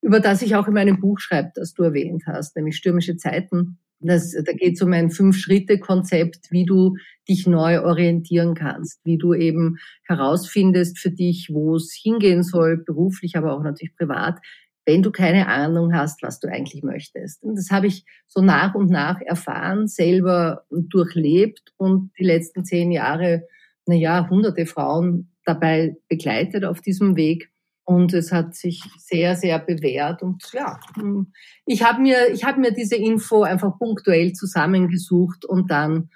über 0.00 0.20
das 0.20 0.42
ich 0.42 0.54
auch 0.56 0.68
in 0.68 0.74
meinem 0.74 1.00
Buch 1.00 1.18
schreibe, 1.18 1.50
das 1.54 1.74
du 1.74 1.82
erwähnt 1.82 2.24
hast, 2.26 2.56
nämlich 2.56 2.76
Stürmische 2.76 3.16
Zeiten. 3.16 3.78
Das, 4.00 4.30
da 4.30 4.52
geht 4.52 4.74
es 4.74 4.82
um 4.82 4.92
ein 4.92 5.10
Fünf-Schritte-Konzept, 5.10 6.52
wie 6.52 6.64
du 6.64 6.96
dich 7.28 7.48
neu 7.48 7.82
orientieren 7.82 8.54
kannst, 8.54 9.00
wie 9.04 9.18
du 9.18 9.34
eben 9.34 9.78
herausfindest 10.04 10.98
für 10.98 11.10
dich, 11.10 11.50
wo 11.52 11.74
es 11.74 11.98
hingehen 12.00 12.44
soll, 12.44 12.76
beruflich, 12.76 13.36
aber 13.36 13.54
auch 13.54 13.62
natürlich 13.62 13.96
privat, 13.96 14.38
wenn 14.86 15.02
du 15.02 15.10
keine 15.10 15.48
Ahnung 15.48 15.92
hast, 15.92 16.22
was 16.22 16.40
du 16.40 16.48
eigentlich 16.48 16.82
möchtest. 16.82 17.42
Und 17.42 17.56
das 17.56 17.70
habe 17.70 17.88
ich 17.88 18.06
so 18.26 18.40
nach 18.40 18.74
und 18.74 18.88
nach 18.88 19.20
erfahren, 19.20 19.86
selber 19.86 20.64
durchlebt 20.70 21.74
und 21.76 22.10
die 22.18 22.24
letzten 22.24 22.64
zehn 22.64 22.90
Jahre, 22.90 23.42
na 23.84 23.94
ja, 23.94 24.30
hunderte 24.30 24.64
Frauen 24.64 25.34
dabei 25.44 25.96
begleitet 26.08 26.64
auf 26.64 26.80
diesem 26.80 27.16
Weg. 27.16 27.50
Und 27.88 28.12
es 28.12 28.32
hat 28.32 28.54
sich 28.54 28.82
sehr, 28.98 29.34
sehr 29.34 29.58
bewährt. 29.58 30.22
Und 30.22 30.42
ja, 30.52 30.78
hm, 30.94 31.32
ich 31.64 31.82
habe 31.82 32.02
mir, 32.02 32.30
ich 32.30 32.44
habe 32.44 32.60
mir 32.60 32.70
diese 32.70 32.96
Info 32.96 33.44
einfach 33.44 33.78
punktuell 33.78 34.34
zusammengesucht 34.34 35.46
und 35.46 35.70
dann 35.70 36.10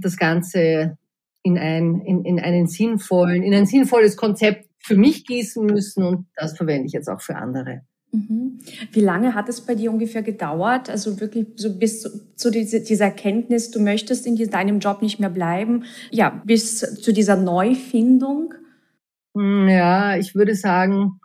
das 0.00 0.16
Ganze 0.16 0.98
in, 1.42 1.58
ein, 1.58 2.00
in, 2.02 2.24
in 2.24 2.38
einen 2.38 2.68
sinnvollen, 2.68 3.42
in 3.42 3.54
ein 3.54 3.66
sinnvolles 3.66 4.16
Konzept 4.16 4.68
für 4.78 4.96
mich 4.96 5.26
gießen 5.26 5.66
müssen. 5.66 6.04
Und 6.04 6.26
das 6.36 6.56
verwende 6.56 6.86
ich 6.86 6.92
jetzt 6.92 7.08
auch 7.08 7.20
für 7.20 7.34
andere. 7.34 7.80
Mhm. 8.12 8.60
Wie 8.92 9.00
lange 9.00 9.34
hat 9.34 9.48
es 9.48 9.62
bei 9.62 9.74
dir 9.74 9.90
ungefähr 9.90 10.22
gedauert? 10.22 10.88
Also 10.88 11.18
wirklich 11.18 11.48
so 11.56 11.76
bis 11.76 12.02
zu, 12.02 12.36
zu 12.36 12.52
diese, 12.52 12.82
dieser 12.82 13.06
Erkenntnis, 13.06 13.72
du 13.72 13.80
möchtest 13.80 14.28
in 14.28 14.36
deinem 14.48 14.78
Job 14.78 15.02
nicht 15.02 15.18
mehr 15.18 15.30
bleiben, 15.30 15.86
ja, 16.12 16.40
bis 16.46 16.78
zu 16.78 17.12
dieser 17.12 17.36
Neufindung? 17.36 18.54
Hm, 19.36 19.68
ja, 19.68 20.16
ich 20.16 20.34
würde 20.34 20.54
sagen, 20.54 21.20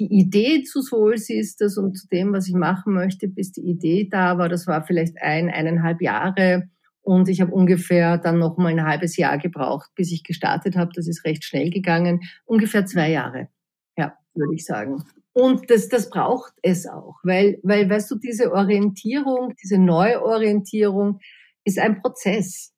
die 0.00 0.06
Idee 0.06 0.62
zu 0.62 0.80
Soul 0.80 1.18
Sisters 1.18 1.76
und 1.76 1.96
zu 1.98 2.08
dem, 2.08 2.32
was 2.32 2.48
ich 2.48 2.54
machen 2.54 2.94
möchte, 2.94 3.28
bis 3.28 3.52
die 3.52 3.60
Idee 3.60 4.08
da 4.10 4.38
war, 4.38 4.48
das 4.48 4.66
war 4.66 4.84
vielleicht 4.84 5.20
ein, 5.20 5.50
eineinhalb 5.50 6.00
Jahre. 6.00 6.70
Und 7.02 7.28
ich 7.28 7.42
habe 7.42 7.52
ungefähr 7.52 8.16
dann 8.16 8.38
noch 8.38 8.56
mal 8.56 8.68
ein 8.68 8.86
halbes 8.86 9.18
Jahr 9.18 9.36
gebraucht, 9.36 9.90
bis 9.96 10.12
ich 10.12 10.24
gestartet 10.24 10.76
habe. 10.76 10.92
Das 10.94 11.06
ist 11.06 11.24
recht 11.26 11.44
schnell 11.44 11.68
gegangen. 11.68 12.20
Ungefähr 12.46 12.86
zwei 12.86 13.10
Jahre, 13.10 13.48
ja, 13.98 14.16
würde 14.34 14.54
ich 14.54 14.64
sagen. 14.64 15.04
Und 15.34 15.70
das, 15.70 15.88
das 15.88 16.08
braucht 16.08 16.54
es 16.62 16.86
auch, 16.86 17.16
weil, 17.22 17.58
weil, 17.62 17.88
weißt 17.88 18.10
du, 18.10 18.16
diese 18.16 18.52
Orientierung, 18.52 19.54
diese 19.62 19.78
Neuorientierung 19.78 21.20
ist 21.64 21.78
ein 21.78 22.00
Prozess. 22.00 22.71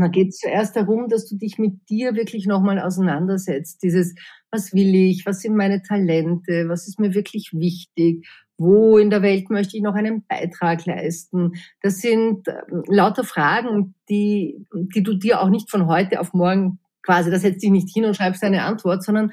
Und 0.00 0.06
da 0.06 0.08
geht 0.08 0.28
es 0.28 0.38
zuerst 0.38 0.76
darum, 0.76 1.08
dass 1.10 1.28
du 1.28 1.36
dich 1.36 1.58
mit 1.58 1.90
dir 1.90 2.14
wirklich 2.14 2.46
nochmal 2.46 2.78
auseinandersetzt. 2.78 3.82
Dieses, 3.82 4.14
was 4.50 4.72
will 4.72 4.94
ich, 4.94 5.26
was 5.26 5.40
sind 5.40 5.56
meine 5.56 5.82
Talente, 5.82 6.70
was 6.70 6.88
ist 6.88 6.98
mir 6.98 7.12
wirklich 7.12 7.50
wichtig, 7.52 8.26
wo 8.56 8.96
in 8.96 9.10
der 9.10 9.20
Welt 9.20 9.50
möchte 9.50 9.76
ich 9.76 9.82
noch 9.82 9.94
einen 9.94 10.24
Beitrag 10.26 10.86
leisten. 10.86 11.52
Das 11.82 11.98
sind 11.98 12.48
ähm, 12.48 12.82
lauter 12.86 13.24
Fragen, 13.24 13.94
die, 14.08 14.66
die 14.72 15.02
du 15.02 15.12
dir 15.12 15.42
auch 15.42 15.50
nicht 15.50 15.70
von 15.70 15.86
heute 15.86 16.18
auf 16.18 16.32
morgen 16.32 16.78
quasi, 17.02 17.30
da 17.30 17.38
setzt 17.38 17.62
dich 17.62 17.70
nicht 17.70 17.90
hin 17.92 18.06
und 18.06 18.16
schreibst 18.16 18.42
eine 18.42 18.62
Antwort, 18.62 19.04
sondern 19.04 19.32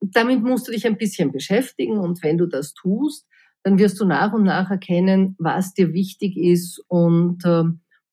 damit 0.00 0.42
musst 0.42 0.66
du 0.66 0.72
dich 0.72 0.88
ein 0.88 0.98
bisschen 0.98 1.30
beschäftigen 1.30 1.98
und 1.98 2.20
wenn 2.24 2.36
du 2.36 2.46
das 2.46 2.74
tust, 2.74 3.28
dann 3.62 3.78
wirst 3.78 4.00
du 4.00 4.04
nach 4.04 4.32
und 4.32 4.42
nach 4.42 4.72
erkennen, 4.72 5.36
was 5.38 5.72
dir 5.72 5.92
wichtig 5.92 6.36
ist 6.36 6.82
und 6.88 7.44
äh, 7.44 7.62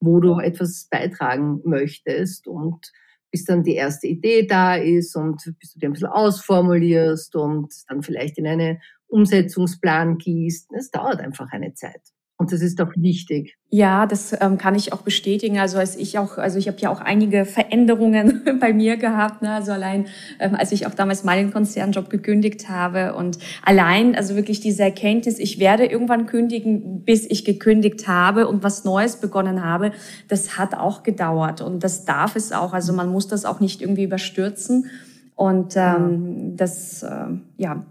wo 0.02 0.20
du 0.20 0.40
etwas 0.40 0.88
beitragen 0.90 1.62
möchtest 1.64 2.48
und 2.48 2.92
bis 3.32 3.46
dann 3.46 3.64
die 3.64 3.76
erste 3.76 4.08
Idee 4.08 4.46
da 4.46 4.76
ist 4.76 5.16
und 5.16 5.42
bis 5.60 5.74
du 5.74 5.80
dir 5.80 5.90
ein 5.90 5.94
bisschen 5.94 6.10
ausformulierst 6.10 7.36
und 7.36 7.74
dann 7.88 8.02
vielleicht 8.04 8.38
in 8.38 8.48
einen 8.48 8.82
Umsetzungsplan 9.08 10.18
gießt. 10.18 10.72
Es 10.74 10.92
dauert 10.92 11.22
einfach 11.22 11.52
eine 11.52 11.74
Zeit. 11.74 12.02
Und 12.42 12.52
das 12.52 12.62
ist 12.62 12.80
doch 12.80 12.92
wichtig. 12.96 13.56
Ja, 13.70 14.08
das 14.08 14.36
ähm, 14.42 14.58
kann 14.58 14.74
ich 14.74 14.94
auch 14.94 15.04
bestätigen. 15.04 15.60
Also 15.60 15.78
als 15.78 15.96
ich 15.96 16.18
auch, 16.18 16.40
also 16.40 16.58
ich 16.58 16.68
habe 16.68 16.80
ja 16.80 16.90
auch 16.90 17.00
einige 17.00 17.46
Veränderungen 17.46 18.42
bei 18.60 18.74
mir 18.74 18.98
gehabt. 18.98 19.44
Ne? 19.44 19.52
Also 19.54 19.74
allein, 19.74 20.08
ähm, 20.40 20.56
als 20.56 20.72
ich 20.72 20.88
auch 20.88 20.96
damals 20.96 21.24
meinen 21.24 21.54
Konzernjob 21.54 22.10
gekündigt 22.10 22.68
habe 22.68 23.14
und 23.14 23.38
allein, 23.62 24.16
also 24.16 24.36
wirklich 24.36 24.60
diese 24.60 24.82
Erkenntnis, 24.82 25.38
ich 25.38 25.60
werde 25.60 25.86
irgendwann 25.86 26.26
kündigen, 26.26 27.04
bis 27.06 27.30
ich 27.30 27.46
gekündigt 27.46 28.08
habe 28.08 28.48
und 28.48 28.64
was 28.64 28.86
Neues 28.86 29.18
begonnen 29.18 29.64
habe, 29.64 29.92
das 30.28 30.58
hat 30.58 30.74
auch 30.74 31.04
gedauert 31.04 31.62
und 31.62 31.84
das 31.84 32.06
darf 32.06 32.36
es 32.36 32.52
auch. 32.52 32.74
Also 32.74 32.92
man 32.92 33.12
muss 33.12 33.28
das 33.28 33.46
auch 33.46 33.60
nicht 33.60 33.84
irgendwie 33.84 34.06
überstürzen. 34.06 34.88
Und 35.36 35.76
ähm, 35.76 36.56
das, 36.58 37.04
äh, 37.04 37.28
ja. 37.58 37.86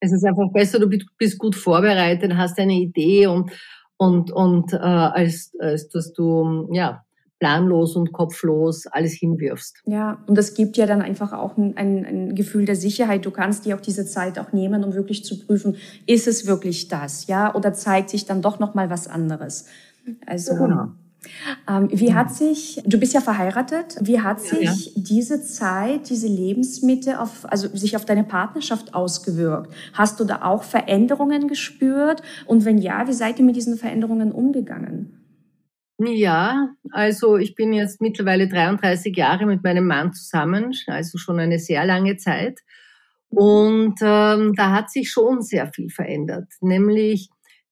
Es 0.00 0.12
ist 0.12 0.24
einfach 0.24 0.50
besser, 0.52 0.78
du 0.78 0.88
bist 0.88 1.38
gut 1.38 1.54
vorbereitet, 1.54 2.34
hast 2.34 2.58
eine 2.58 2.74
Idee 2.74 3.26
und, 3.26 3.50
und, 3.96 4.32
und 4.32 4.72
äh, 4.72 4.76
als, 4.76 5.52
als 5.60 5.88
dass 5.88 6.12
du 6.12 6.68
ja, 6.72 7.04
planlos 7.40 7.96
und 7.96 8.12
kopflos 8.12 8.86
alles 8.86 9.14
hinwirfst. 9.14 9.82
Ja, 9.86 10.22
und 10.26 10.36
das 10.36 10.54
gibt 10.54 10.76
ja 10.76 10.86
dann 10.86 11.02
einfach 11.02 11.32
auch 11.32 11.56
ein, 11.56 11.76
ein, 11.76 12.04
ein 12.04 12.34
Gefühl 12.34 12.66
der 12.66 12.76
Sicherheit. 12.76 13.24
Du 13.26 13.30
kannst 13.30 13.64
dir 13.64 13.76
auch 13.76 13.80
diese 13.80 14.06
Zeit 14.06 14.38
auch 14.38 14.52
nehmen, 14.52 14.84
um 14.84 14.94
wirklich 14.94 15.24
zu 15.24 15.38
prüfen, 15.38 15.76
ist 16.06 16.28
es 16.28 16.46
wirklich 16.46 16.88
das, 16.88 17.26
ja, 17.26 17.54
oder 17.54 17.72
zeigt 17.72 18.10
sich 18.10 18.26
dann 18.26 18.42
doch 18.42 18.58
noch 18.58 18.74
mal 18.74 18.90
was 18.90 19.08
anderes. 19.08 19.66
Also 20.26 20.52
ja, 20.52 20.66
genau. 20.66 20.88
Ähm, 21.68 21.88
wie 21.92 22.14
hat 22.14 22.32
sich, 22.32 22.80
du 22.86 22.98
bist 22.98 23.12
ja 23.12 23.20
verheiratet, 23.20 23.96
wie 24.00 24.20
hat 24.20 24.40
sich 24.40 24.86
ja, 24.86 24.92
ja. 24.94 25.02
diese 25.02 25.42
Zeit, 25.42 26.08
diese 26.08 26.26
Lebensmitte 26.26 27.20
auf, 27.20 27.50
also 27.50 27.68
sich 27.76 27.96
auf 27.96 28.04
deine 28.04 28.24
Partnerschaft 28.24 28.94
ausgewirkt? 28.94 29.72
Hast 29.92 30.18
du 30.20 30.24
da 30.24 30.42
auch 30.42 30.62
Veränderungen 30.62 31.48
gespürt? 31.48 32.22
Und 32.46 32.64
wenn 32.64 32.78
ja, 32.78 33.06
wie 33.06 33.12
seid 33.12 33.38
ihr 33.38 33.44
mit 33.44 33.56
diesen 33.56 33.76
Veränderungen 33.76 34.32
umgegangen? 34.32 35.16
Ja, 35.98 36.70
also 36.92 37.36
ich 37.36 37.54
bin 37.54 37.74
jetzt 37.74 38.00
mittlerweile 38.00 38.48
33 38.48 39.14
Jahre 39.14 39.44
mit 39.44 39.62
meinem 39.62 39.86
Mann 39.86 40.14
zusammen, 40.14 40.74
also 40.86 41.18
schon 41.18 41.38
eine 41.38 41.58
sehr 41.58 41.84
lange 41.84 42.16
Zeit. 42.16 42.60
Und 43.28 43.96
ähm, 44.00 44.54
da 44.54 44.72
hat 44.72 44.90
sich 44.90 45.10
schon 45.10 45.42
sehr 45.42 45.66
viel 45.66 45.90
verändert, 45.90 46.48
nämlich 46.62 47.28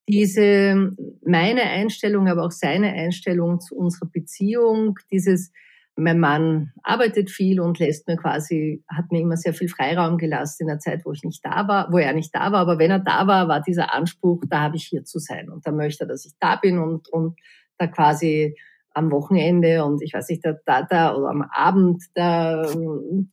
diese, 0.08 0.92
meine 1.24 1.62
Einstellung, 1.62 2.28
aber 2.28 2.44
auch 2.44 2.50
seine 2.50 2.92
Einstellung 2.92 3.60
zu 3.60 3.76
unserer 3.76 4.08
Beziehung, 4.10 4.98
dieses, 5.10 5.52
mein 5.96 6.18
Mann 6.18 6.72
arbeitet 6.82 7.30
viel 7.30 7.60
und 7.60 7.78
lässt 7.78 8.06
mir 8.06 8.16
quasi, 8.16 8.82
hat 8.88 9.10
mir 9.10 9.20
immer 9.20 9.36
sehr 9.36 9.52
viel 9.52 9.68
Freiraum 9.68 10.16
gelassen 10.16 10.62
in 10.62 10.68
der 10.68 10.78
Zeit, 10.78 11.04
wo 11.04 11.12
ich 11.12 11.24
nicht 11.24 11.44
da 11.44 11.66
war, 11.68 11.92
wo 11.92 11.98
er 11.98 12.12
nicht 12.12 12.34
da 12.34 12.52
war. 12.52 12.60
Aber 12.60 12.78
wenn 12.78 12.90
er 12.90 13.00
da 13.00 13.26
war, 13.26 13.48
war 13.48 13.60
dieser 13.60 13.92
Anspruch, 13.92 14.42
da 14.48 14.60
habe 14.60 14.76
ich 14.76 14.84
hier 14.84 15.04
zu 15.04 15.18
sein. 15.18 15.50
Und 15.50 15.66
da 15.66 15.72
möchte 15.72 16.04
er, 16.04 16.08
dass 16.08 16.24
ich 16.24 16.32
da 16.40 16.56
bin 16.56 16.78
und, 16.78 17.08
und 17.08 17.38
da 17.78 17.88
quasi 17.88 18.56
am 18.94 19.10
Wochenende 19.10 19.84
und 19.84 20.02
ich 20.02 20.14
weiß 20.14 20.28
nicht, 20.28 20.44
da, 20.44 20.54
da, 20.64 20.82
da 20.82 21.14
oder 21.14 21.28
am 21.28 21.42
Abend, 21.42 22.02
da, 22.14 22.62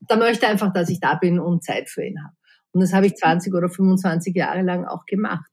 da 0.07 0.15
möchte 0.17 0.45
er 0.45 0.51
einfach, 0.51 0.73
dass 0.73 0.89
ich 0.89 0.99
da 0.99 1.15
bin 1.15 1.39
und 1.39 1.63
Zeit 1.63 1.89
für 1.89 2.03
ihn 2.03 2.23
habe. 2.23 2.35
Und 2.71 2.81
das 2.81 2.93
habe 2.93 3.07
ich 3.07 3.15
20 3.15 3.53
oder 3.53 3.69
25 3.69 4.35
Jahre 4.35 4.61
lang 4.61 4.85
auch 4.85 5.05
gemacht. 5.05 5.49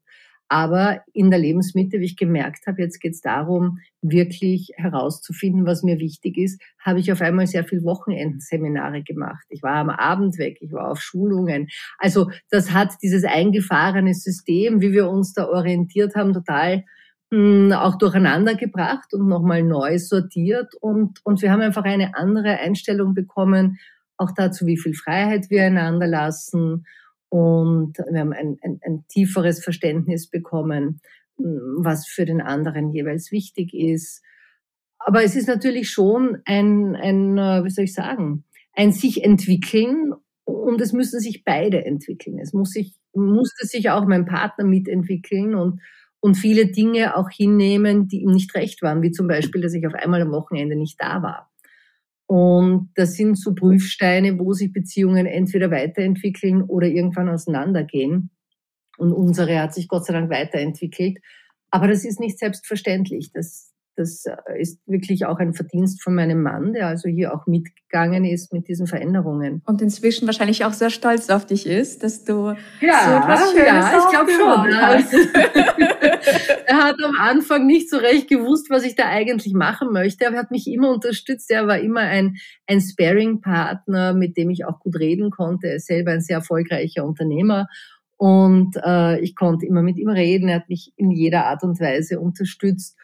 Aber 0.53 1.01
in 1.15 1.31
der 1.31 1.39
Lebensmitte, 1.39 1.99
wie 1.99 2.05
ich 2.05 2.19
gemerkt 2.19 2.67
habe, 2.67 2.83
jetzt 2.83 3.01
geht 3.01 3.15
es 3.15 3.23
darum, 3.23 3.79
wirklich 4.03 4.71
herauszufinden, 4.77 5.65
was 5.65 5.83
mir 5.83 5.99
wichtig 5.99 6.37
ist, 6.37 6.61
habe 6.79 7.01
ich 7.01 7.11
auf 7.11 7.23
einmal 7.23 7.47
sehr 7.47 7.65
viel 7.65 7.83
Wochenendseminare 7.85 9.03
gemacht. 9.03 9.47
Ich 9.49 9.63
war 9.63 9.77
am 9.77 9.89
Abend 9.89 10.37
weg, 10.37 10.59
ich 10.61 10.71
war 10.71 10.91
auf 10.91 11.01
Schulungen. 11.01 11.69
Also 11.97 12.31
das 12.51 12.71
hat 12.71 12.91
dieses 13.01 13.25
eingefahrene 13.25 14.13
System, 14.13 14.83
wie 14.83 14.93
wir 14.93 15.09
uns 15.09 15.33
da 15.33 15.49
orientiert 15.49 16.17
haben, 16.17 16.35
total 16.35 16.85
mh, 17.31 17.39
hm, 17.39 17.73
auch 17.73 17.97
durcheinander 17.97 18.55
gebracht 18.55 19.15
und 19.15 19.29
nochmal 19.29 19.63
neu 19.63 19.99
sortiert. 19.99 20.75
Und, 20.83 21.21
und 21.25 21.41
wir 21.41 21.51
haben 21.51 21.63
einfach 21.63 21.85
eine 21.85 22.15
andere 22.15 22.59
Einstellung 22.59 23.15
bekommen, 23.15 23.79
auch 24.19 24.33
dazu, 24.37 24.67
wie 24.67 24.77
viel 24.77 24.93
Freiheit 24.93 25.49
wir 25.49 25.65
einander 25.65 26.07
lassen 26.07 26.85
und 27.33 27.97
wir 27.97 28.21
haben 28.21 28.35
ein, 28.35 28.59
ein, 28.63 28.79
ein 28.85 29.05
tieferes 29.09 29.65
Verständnis 29.65 30.29
bekommen, 30.29 31.01
hm, 31.39 31.79
was 31.79 32.07
für 32.07 32.27
den 32.27 32.43
anderen 32.43 32.91
jeweils 32.91 33.33
wichtig 33.33 33.73
ist. 33.73 34.23
Aber 34.99 35.25
es 35.25 35.35
ist 35.35 35.49
natürlich 35.49 35.89
schon 35.89 36.43
ein, 36.45 36.95
ein 36.95 37.39
äh, 37.39 37.65
wie 37.65 37.71
soll 37.71 37.85
ich 37.85 37.95
sagen, 37.95 38.45
ein 38.75 38.93
sich 38.93 39.25
entwickeln 39.25 40.13
und 40.45 40.79
es 40.83 40.93
müssen 40.93 41.21
sich 41.21 41.43
beide 41.43 41.87
entwickeln. 41.87 42.39
Es 42.39 42.53
muss 42.53 42.73
sich, 42.73 42.95
musste 43.15 43.67
sich 43.67 43.89
auch 43.89 44.07
mein 44.07 44.27
Partner 44.27 44.67
mitentwickeln 44.67 45.55
und, 45.55 45.81
und 46.21 46.35
viele 46.35 46.67
Dinge 46.67 47.17
auch 47.17 47.31
hinnehmen, 47.31 48.09
die 48.09 48.21
ihm 48.21 48.33
nicht 48.33 48.55
recht 48.55 48.83
waren, 48.83 49.01
wie 49.01 49.11
zum 49.11 49.27
Beispiel, 49.27 49.63
dass 49.63 49.73
ich 49.73 49.87
auf 49.87 49.95
einmal 49.95 50.21
am 50.21 50.33
Wochenende 50.33 50.77
nicht 50.77 51.01
da 51.01 51.23
war. 51.23 51.52
Und 52.33 52.89
das 52.95 53.13
sind 53.13 53.39
so 53.39 53.55
Prüfsteine, 53.55 54.39
wo 54.39 54.55
sich 54.55 54.73
Beziehungen 54.73 55.27
entweder 55.27 55.71
weiterentwickeln 55.71 56.63
oder 56.63 56.87
irgendwann 56.87 57.29
auseinandergehen. 57.29 58.31
Und 58.97 59.13
unsere 59.13 59.61
hat 59.61 59.75
sich 59.75 59.87
Gott 59.87 60.07
sei 60.07 60.15
Dank 60.15 60.31
weiterentwickelt. 60.31 61.19
Aber 61.71 61.89
das 61.89 62.07
ist 62.07 62.21
nicht 62.21 62.39
selbstverständlich. 62.39 63.33
Das, 63.35 63.72
das 63.97 64.25
äh, 64.25 64.61
ist 64.61 64.81
wirklich 64.87 65.27
auch 65.27 65.39
ein 65.39 65.55
Verdienst 65.55 66.03
von 66.03 66.15
meinem 66.15 66.43
Mann, 66.43 66.73
der 66.73 66.87
also 66.87 67.09
hier 67.09 67.35
auch 67.35 67.47
mitgegangen 67.47 68.25
ist 68.25 68.53
mit 68.53 68.69
diesen 68.69 68.87
Veränderungen. 68.87 69.63
Und 69.67 69.83
inzwischen 69.83 70.27
wahrscheinlich 70.27 70.65
auch 70.65 70.73
sehr 70.73 70.91
stolz 70.91 71.29
auf 71.31 71.47
dich 71.47 71.67
ist, 71.67 72.03
dass 72.03 72.25
du 72.25 72.55
ja, 72.81 73.01
so 73.05 73.11
etwas 73.17 73.51
Schönes 73.53 73.67
ja, 73.67 73.99
ich 73.99 74.11
glaube 74.11 74.31
schon. 74.33 74.77
Hast. 74.81 75.13
er 76.67 76.77
hat 76.77 76.97
am 77.05 77.17
Anfang 77.19 77.67
nicht 77.67 77.91
so 77.91 77.99
recht 77.99 78.29
gewusst, 78.29 78.71
was 78.71 78.85
ich 78.85 78.95
da 78.95 79.09
eigentlich 79.09 79.53
machen 79.53 79.93
möchte, 79.93 80.27
aber 80.27 80.37
er 80.37 80.43
hat 80.43 80.51
mich 80.51 80.67
immer 80.67 80.91
unterstützt. 80.91 81.51
Er 81.51 81.67
war 81.67 81.79
immer 81.79 82.01
ein, 82.01 82.37
ein 82.67 82.81
Sparing-Partner, 82.81 84.15
mit 84.15 84.37
dem 84.37 84.51
ich 84.51 84.65
auch 84.65 84.81
gut 84.81 84.99
reden 84.99 85.31
konnte. 85.31 85.69
Er 85.69 85.77
ist 85.77 85.87
selber 85.87 86.13
ein 86.13 86.23
sehr 86.23 86.39
erfolgreicher 86.39 87.05
Unternehmer. 87.05 87.67
Und 88.17 88.77
äh, 88.85 89.19
ich 89.21 89.35
konnte 89.35 89.67
immer 89.67 89.83
mit 89.83 89.99
ihm 89.99 90.09
reden. 90.09 90.49
Er 90.49 90.57
hat 90.57 90.69
mich 90.69 90.93
in 90.97 91.11
jeder 91.11 91.47
Art 91.47 91.65
und 91.65 91.81
Weise 91.81 92.21
unterstützt 92.21 92.97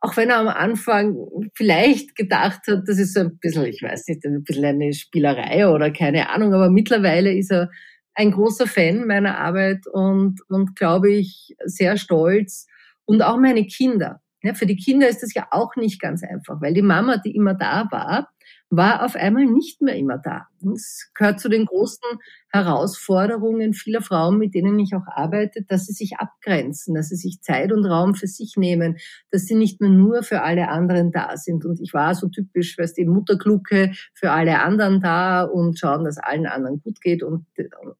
auch 0.00 0.16
wenn 0.16 0.30
er 0.30 0.38
am 0.38 0.48
Anfang 0.48 1.14
vielleicht 1.54 2.16
gedacht 2.16 2.60
hat, 2.66 2.82
das 2.86 2.98
ist 2.98 3.14
so 3.14 3.20
ein 3.20 3.38
bisschen, 3.38 3.66
ich 3.66 3.82
weiß 3.82 4.08
nicht, 4.08 4.24
ein 4.24 4.42
bisschen 4.42 4.64
eine 4.64 4.92
Spielerei 4.94 5.68
oder 5.68 5.90
keine 5.90 6.30
Ahnung, 6.30 6.54
aber 6.54 6.70
mittlerweile 6.70 7.34
ist 7.34 7.52
er 7.52 7.70
ein 8.14 8.32
großer 8.32 8.66
Fan 8.66 9.06
meiner 9.06 9.38
Arbeit 9.38 9.86
und, 9.92 10.40
und 10.48 10.74
glaube 10.74 11.10
ich, 11.12 11.54
sehr 11.64 11.96
stolz. 11.96 12.66
Und 13.04 13.22
auch 13.22 13.38
meine 13.38 13.66
Kinder. 13.66 14.20
Ja, 14.42 14.54
für 14.54 14.66
die 14.66 14.76
Kinder 14.76 15.08
ist 15.08 15.22
das 15.22 15.34
ja 15.34 15.48
auch 15.50 15.76
nicht 15.76 16.00
ganz 16.00 16.22
einfach, 16.22 16.60
weil 16.60 16.72
die 16.72 16.82
Mama, 16.82 17.18
die 17.18 17.34
immer 17.34 17.54
da 17.54 17.86
war, 17.90 18.30
war 18.70 19.04
auf 19.04 19.16
einmal 19.16 19.46
nicht 19.46 19.82
mehr 19.82 19.96
immer 19.96 20.16
da. 20.16 20.46
Es 20.74 21.10
gehört 21.14 21.40
zu 21.40 21.48
den 21.48 21.66
großen 21.66 22.18
Herausforderungen 22.50 23.74
vieler 23.74 24.00
Frauen, 24.00 24.38
mit 24.38 24.54
denen 24.54 24.78
ich 24.78 24.94
auch 24.94 25.06
arbeite, 25.06 25.64
dass 25.64 25.86
sie 25.86 25.92
sich 25.92 26.18
abgrenzen, 26.18 26.94
dass 26.94 27.08
sie 27.08 27.16
sich 27.16 27.42
Zeit 27.42 27.72
und 27.72 27.84
Raum 27.84 28.14
für 28.14 28.28
sich 28.28 28.56
nehmen, 28.56 28.96
dass 29.32 29.46
sie 29.46 29.56
nicht 29.56 29.80
mehr 29.80 29.90
nur 29.90 30.22
für 30.22 30.42
alle 30.42 30.68
anderen 30.68 31.10
da 31.10 31.36
sind. 31.36 31.64
Und 31.64 31.80
ich 31.80 31.92
war 31.92 32.14
so 32.14 32.28
typisch, 32.28 32.78
weißt 32.78 32.98
du, 32.98 33.06
Mutterglucke 33.06 33.90
für 34.14 34.30
alle 34.30 34.60
anderen 34.60 35.00
da 35.00 35.42
und 35.42 35.76
schauen, 35.76 36.04
dass 36.04 36.18
allen 36.18 36.46
anderen 36.46 36.80
gut 36.80 37.00
geht 37.00 37.24
und, 37.24 37.46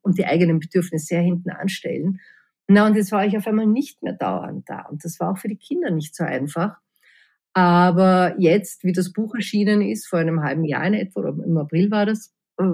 und 0.03 0.19
die 0.19 0.27
eigenen 0.27 0.61
Bedürfnisse 0.61 1.07
sehr 1.07 1.23
hinten 1.23 1.50
anstellen. 1.50 2.21
Na, 2.69 2.87
und 2.87 2.95
jetzt 2.95 3.11
war 3.11 3.27
ich 3.27 3.37
auf 3.37 3.49
einmal 3.49 3.67
nicht 3.67 4.00
mehr 4.05 4.12
dauernd 4.12 4.71
da. 4.71 4.83
Und 4.83 5.05
das 5.05 5.19
war 5.19 5.33
auch 5.33 5.39
für 5.39 5.49
die 5.49 5.57
Kinder 5.57 5.91
nicht 5.91 6.15
so 6.15 6.23
einfach. 6.23 6.77
Aber 7.52 8.35
jetzt, 8.38 8.85
wie 8.85 8.92
das 8.92 9.12
Buch 9.12 9.35
erschienen 9.35 9.83
ist, 9.83 10.07
vor 10.07 10.19
einem 10.19 10.42
halben 10.42 10.64
Jahr 10.64 10.87
in 10.87 10.95
etwa, 10.95 11.21
oder 11.21 11.45
im 11.45 11.57
April 11.57 11.90
war 11.90 12.07
das, 12.07 12.33
äh, 12.59 12.64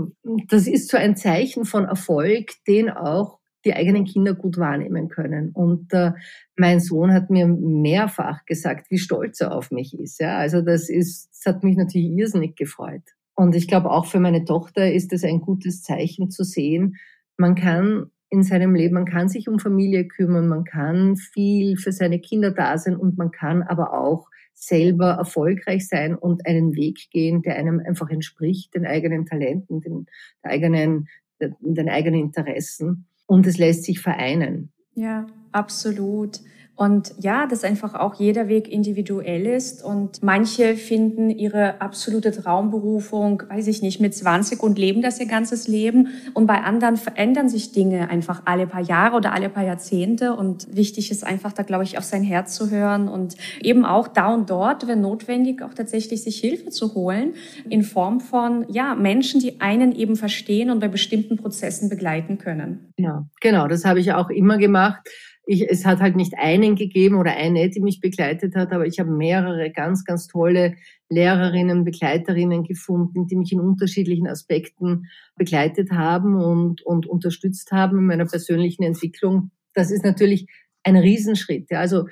das 0.48 0.66
ist 0.66 0.90
so 0.90 0.96
ein 0.96 1.16
Zeichen 1.16 1.64
von 1.64 1.84
Erfolg, 1.84 2.52
den 2.66 2.90
auch 2.90 3.38
die 3.64 3.74
eigenen 3.74 4.04
Kinder 4.04 4.34
gut 4.34 4.58
wahrnehmen 4.58 5.08
können. 5.08 5.50
Und 5.52 5.92
äh, 5.92 6.12
mein 6.56 6.78
Sohn 6.78 7.12
hat 7.12 7.30
mir 7.30 7.46
mehrfach 7.48 8.44
gesagt, 8.44 8.90
wie 8.90 8.98
stolz 8.98 9.40
er 9.40 9.52
auf 9.52 9.70
mich 9.70 9.98
ist. 9.98 10.20
Ja, 10.20 10.38
also 10.38 10.62
das 10.62 10.88
ist, 10.88 11.30
das 11.32 11.54
hat 11.54 11.64
mich 11.64 11.76
natürlich 11.76 12.10
irrsinnig 12.10 12.54
gefreut. 12.54 13.02
Und 13.34 13.56
ich 13.56 13.66
glaube 13.66 13.90
auch 13.90 14.06
für 14.06 14.20
meine 14.20 14.44
Tochter 14.44 14.92
ist 14.92 15.12
es 15.12 15.24
ein 15.24 15.40
gutes 15.40 15.82
Zeichen 15.82 16.30
zu 16.30 16.44
sehen, 16.44 16.96
man 17.36 17.54
kann 17.54 18.10
in 18.30 18.42
seinem 18.42 18.74
Leben, 18.74 18.94
man 18.94 19.04
kann 19.04 19.28
sich 19.28 19.48
um 19.48 19.58
Familie 19.58 20.08
kümmern, 20.08 20.48
man 20.48 20.64
kann 20.64 21.16
viel 21.16 21.76
für 21.76 21.92
seine 21.92 22.18
Kinder 22.18 22.50
da 22.50 22.78
sein 22.78 22.96
und 22.96 23.18
man 23.18 23.30
kann 23.30 23.62
aber 23.62 23.92
auch 23.92 24.28
selber 24.58 25.12
erfolgreich 25.12 25.86
sein 25.86 26.16
und 26.16 26.46
einen 26.46 26.74
Weg 26.74 27.10
gehen, 27.10 27.42
der 27.42 27.56
einem 27.56 27.80
einfach 27.80 28.10
entspricht, 28.10 28.74
den 28.74 28.86
eigenen 28.86 29.26
Talenten, 29.26 29.80
den, 29.80 30.06
eigenen 30.42 31.06
den 31.38 31.88
eigenen 31.88 32.20
Interessen 32.20 33.06
und 33.26 33.46
es 33.46 33.58
lässt 33.58 33.84
sich 33.84 34.00
vereinen. 34.00 34.72
Ja, 34.94 35.26
absolut. 35.52 36.40
Und 36.76 37.14
ja, 37.18 37.46
dass 37.46 37.64
einfach 37.64 37.94
auch 37.94 38.16
jeder 38.16 38.48
Weg 38.48 38.68
individuell 38.70 39.46
ist 39.46 39.82
und 39.82 40.22
manche 40.22 40.76
finden 40.76 41.30
ihre 41.30 41.80
absolute 41.80 42.32
Traumberufung, 42.32 43.44
weiß 43.48 43.66
ich 43.68 43.80
nicht, 43.80 43.98
mit 43.98 44.14
20 44.14 44.62
und 44.62 44.78
leben 44.78 45.00
das 45.00 45.18
ihr 45.18 45.26
ganzes 45.26 45.68
Leben. 45.68 46.08
Und 46.34 46.46
bei 46.46 46.60
anderen 46.60 46.98
verändern 46.98 47.48
sich 47.48 47.72
Dinge 47.72 48.10
einfach 48.10 48.42
alle 48.44 48.66
paar 48.66 48.82
Jahre 48.82 49.16
oder 49.16 49.32
alle 49.32 49.48
paar 49.48 49.64
Jahrzehnte. 49.64 50.34
Und 50.34 50.68
wichtig 50.76 51.10
ist 51.10 51.24
einfach 51.24 51.54
da, 51.54 51.62
glaube 51.62 51.84
ich, 51.84 51.96
auf 51.96 52.04
sein 52.04 52.22
Herz 52.22 52.54
zu 52.54 52.70
hören 52.70 53.08
und 53.08 53.36
eben 53.62 53.86
auch 53.86 54.06
da 54.06 54.34
und 54.34 54.50
dort, 54.50 54.86
wenn 54.86 55.00
notwendig, 55.00 55.62
auch 55.62 55.72
tatsächlich 55.72 56.22
sich 56.22 56.38
Hilfe 56.38 56.68
zu 56.68 56.94
holen 56.94 57.32
in 57.70 57.84
Form 57.84 58.20
von, 58.20 58.66
ja, 58.68 58.94
Menschen, 58.94 59.40
die 59.40 59.62
einen 59.62 59.92
eben 59.92 60.16
verstehen 60.16 60.70
und 60.70 60.80
bei 60.80 60.88
bestimmten 60.88 61.38
Prozessen 61.38 61.88
begleiten 61.88 62.36
können. 62.36 62.92
Ja, 62.98 63.24
genau, 63.40 63.66
das 63.66 63.86
habe 63.86 64.00
ich 64.00 64.12
auch 64.12 64.28
immer 64.28 64.58
gemacht 64.58 65.08
ich, 65.46 65.70
es 65.70 65.86
hat 65.86 66.00
halt 66.00 66.16
nicht 66.16 66.34
einen 66.36 66.74
gegeben 66.74 67.16
oder 67.16 67.36
eine, 67.36 67.70
die 67.70 67.80
mich 67.80 68.00
begleitet 68.00 68.56
hat, 68.56 68.72
aber 68.72 68.84
ich 68.86 68.98
habe 68.98 69.10
mehrere 69.10 69.70
ganz, 69.70 70.04
ganz 70.04 70.26
tolle 70.26 70.74
Lehrerinnen, 71.08 71.84
Begleiterinnen 71.84 72.64
gefunden, 72.64 73.28
die 73.28 73.36
mich 73.36 73.52
in 73.52 73.60
unterschiedlichen 73.60 74.26
Aspekten 74.26 75.06
begleitet 75.36 75.92
haben 75.92 76.34
und, 76.34 76.82
und 76.82 77.06
unterstützt 77.06 77.70
haben 77.70 77.98
in 77.98 78.06
meiner 78.06 78.26
persönlichen 78.26 78.82
Entwicklung. 78.82 79.52
Das 79.72 79.92
ist 79.92 80.04
natürlich 80.04 80.46
ein 80.82 80.96
Riesenschritt. 80.96 81.70
Ja. 81.70 81.78
Also 81.78 82.08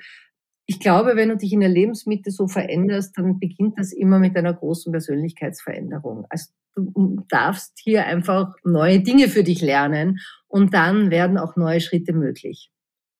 ich 0.65 0.79
glaube, 0.79 1.17
wenn 1.17 1.29
du 1.29 1.37
dich 1.37 1.51
in 1.51 1.59
der 1.59 1.69
Lebensmitte 1.69 2.31
so 2.31 2.47
veränderst, 2.47 3.17
dann 3.17 3.37
beginnt 3.37 3.77
das 3.77 3.91
immer 3.91 4.17
mit 4.17 4.37
einer 4.37 4.53
großen 4.53 4.93
Persönlichkeitsveränderung. 4.93 6.25
Also 6.29 6.51
du 6.75 7.25
darfst 7.27 7.79
hier 7.83 8.05
einfach 8.05 8.53
neue 8.63 9.01
Dinge 9.01 9.27
für 9.27 9.43
dich 9.43 9.61
lernen 9.61 10.19
und 10.47 10.73
dann 10.73 11.11
werden 11.11 11.37
auch 11.37 11.57
neue 11.57 11.81
Schritte 11.81 12.13
möglich. 12.13 12.71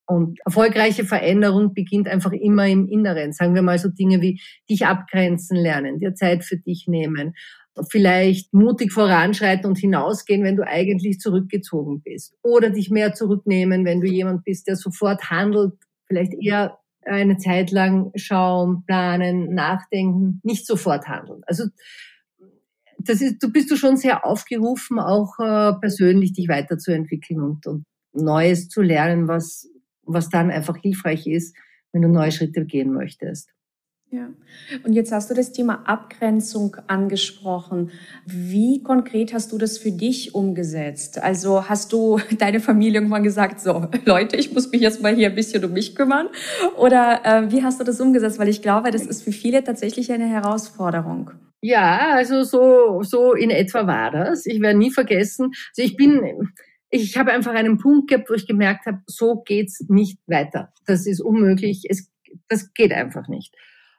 Und 0.07 0.39
erfolgreiche 0.45 1.03
Veränderung 1.03 1.73
beginnt 1.73 2.07
einfach 2.07 2.31
immer 2.31 2.67
im 2.67 2.87
Inneren. 2.87 3.33
Sagen 3.33 3.55
wir 3.55 3.63
mal 3.63 3.79
so 3.79 3.89
Dinge 3.89 4.21
wie 4.21 4.39
dich 4.69 4.85
abgrenzen 4.85 5.57
lernen, 5.57 5.99
dir 5.99 6.13
Zeit 6.13 6.43
für 6.43 6.57
dich 6.57 6.85
nehmen, 6.87 7.33
vielleicht 7.89 8.53
mutig 8.53 8.93
voranschreiten 8.93 9.65
und 9.65 9.77
hinausgehen, 9.77 10.43
wenn 10.43 10.55
du 10.55 10.65
eigentlich 10.65 11.19
zurückgezogen 11.19 12.01
bist. 12.01 12.35
Oder 12.41 12.69
dich 12.69 12.89
mehr 12.89 13.13
zurücknehmen, 13.13 13.83
wenn 13.83 13.99
du 13.99 14.07
jemand 14.07 14.43
bist, 14.43 14.67
der 14.67 14.75
sofort 14.75 15.29
handelt, 15.29 15.73
vielleicht 16.07 16.33
eher 16.33 16.77
eine 17.05 17.37
Zeit 17.37 17.71
lang 17.71 18.11
schauen, 18.15 18.83
planen, 18.85 19.53
nachdenken, 19.53 20.39
nicht 20.43 20.65
sofort 20.65 21.07
handeln. 21.07 21.41
Also 21.45 21.65
das 22.97 23.21
ist, 23.21 23.43
du 23.43 23.51
bist 23.51 23.69
du 23.69 23.75
schon 23.75 23.97
sehr 23.97 24.25
aufgerufen, 24.25 24.99
auch 24.99 25.37
äh, 25.39 25.73
persönlich 25.79 26.33
dich 26.33 26.47
weiterzuentwickeln 26.47 27.41
und, 27.41 27.67
und 27.67 27.85
Neues 28.13 28.69
zu 28.69 28.81
lernen, 28.81 29.27
was 29.27 29.67
was 30.05 30.29
dann 30.29 30.51
einfach 30.51 30.77
hilfreich 30.77 31.27
ist, 31.27 31.55
wenn 31.91 32.01
du 32.01 32.07
neue 32.07 32.31
Schritte 32.31 32.65
gehen 32.65 32.93
möchtest. 32.93 33.55
Ja. 34.11 34.29
Und 34.85 34.93
jetzt 34.93 35.11
hast 35.11 35.29
du 35.29 35.33
das 35.33 35.51
Thema 35.51 35.83
Abgrenzung 35.87 36.77
angesprochen. 36.87 37.91
Wie 38.25 38.81
konkret 38.81 39.33
hast 39.33 39.51
du 39.51 39.57
das 39.57 39.77
für 39.77 39.91
dich 39.91 40.33
umgesetzt? 40.33 41.21
Also 41.21 41.67
hast 41.67 41.91
du 41.91 42.19
deine 42.37 42.59
Familie 42.59 42.99
irgendwann 42.99 43.23
gesagt, 43.23 43.59
so 43.59 43.87
Leute, 44.05 44.37
ich 44.37 44.53
muss 44.53 44.71
mich 44.71 44.81
jetzt 44.81 45.01
mal 45.01 45.13
hier 45.13 45.29
ein 45.29 45.35
bisschen 45.35 45.65
um 45.65 45.73
mich 45.73 45.95
kümmern? 45.95 46.29
Oder 46.77 47.21
äh, 47.25 47.51
wie 47.51 47.63
hast 47.63 47.79
du 47.79 47.83
das 47.83 47.99
umgesetzt? 47.99 48.39
Weil 48.39 48.47
ich 48.47 48.61
glaube, 48.61 48.91
das 48.91 49.05
ist 49.05 49.23
für 49.23 49.31
viele 49.31 49.63
tatsächlich 49.63 50.11
eine 50.11 50.27
Herausforderung. 50.27 51.31
Ja, 51.61 52.11
also 52.13 52.43
so, 52.43 53.01
so 53.01 53.33
in 53.33 53.49
etwa 53.49 53.87
war 53.87 54.11
das. 54.11 54.45
Ich 54.45 54.61
werde 54.61 54.77
nie 54.77 54.91
vergessen. 54.91 55.45
Also 55.45 55.81
ich 55.81 55.97
bin, 55.97 56.21
ich 56.95 57.17
habe 57.17 57.31
einfach 57.31 57.53
einen 57.53 57.77
Punkt 57.77 58.09
gehabt, 58.09 58.29
wo 58.29 58.33
ich 58.33 58.47
gemerkt 58.47 58.85
habe, 58.85 58.99
so 59.05 59.41
geht's 59.41 59.85
nicht 59.89 60.19
weiter. 60.27 60.71
Das 60.85 61.05
ist 61.05 61.21
unmöglich. 61.21 61.83
Es, 61.89 62.09
das 62.47 62.73
geht 62.73 62.91
einfach 62.91 63.27
nicht. 63.27 63.55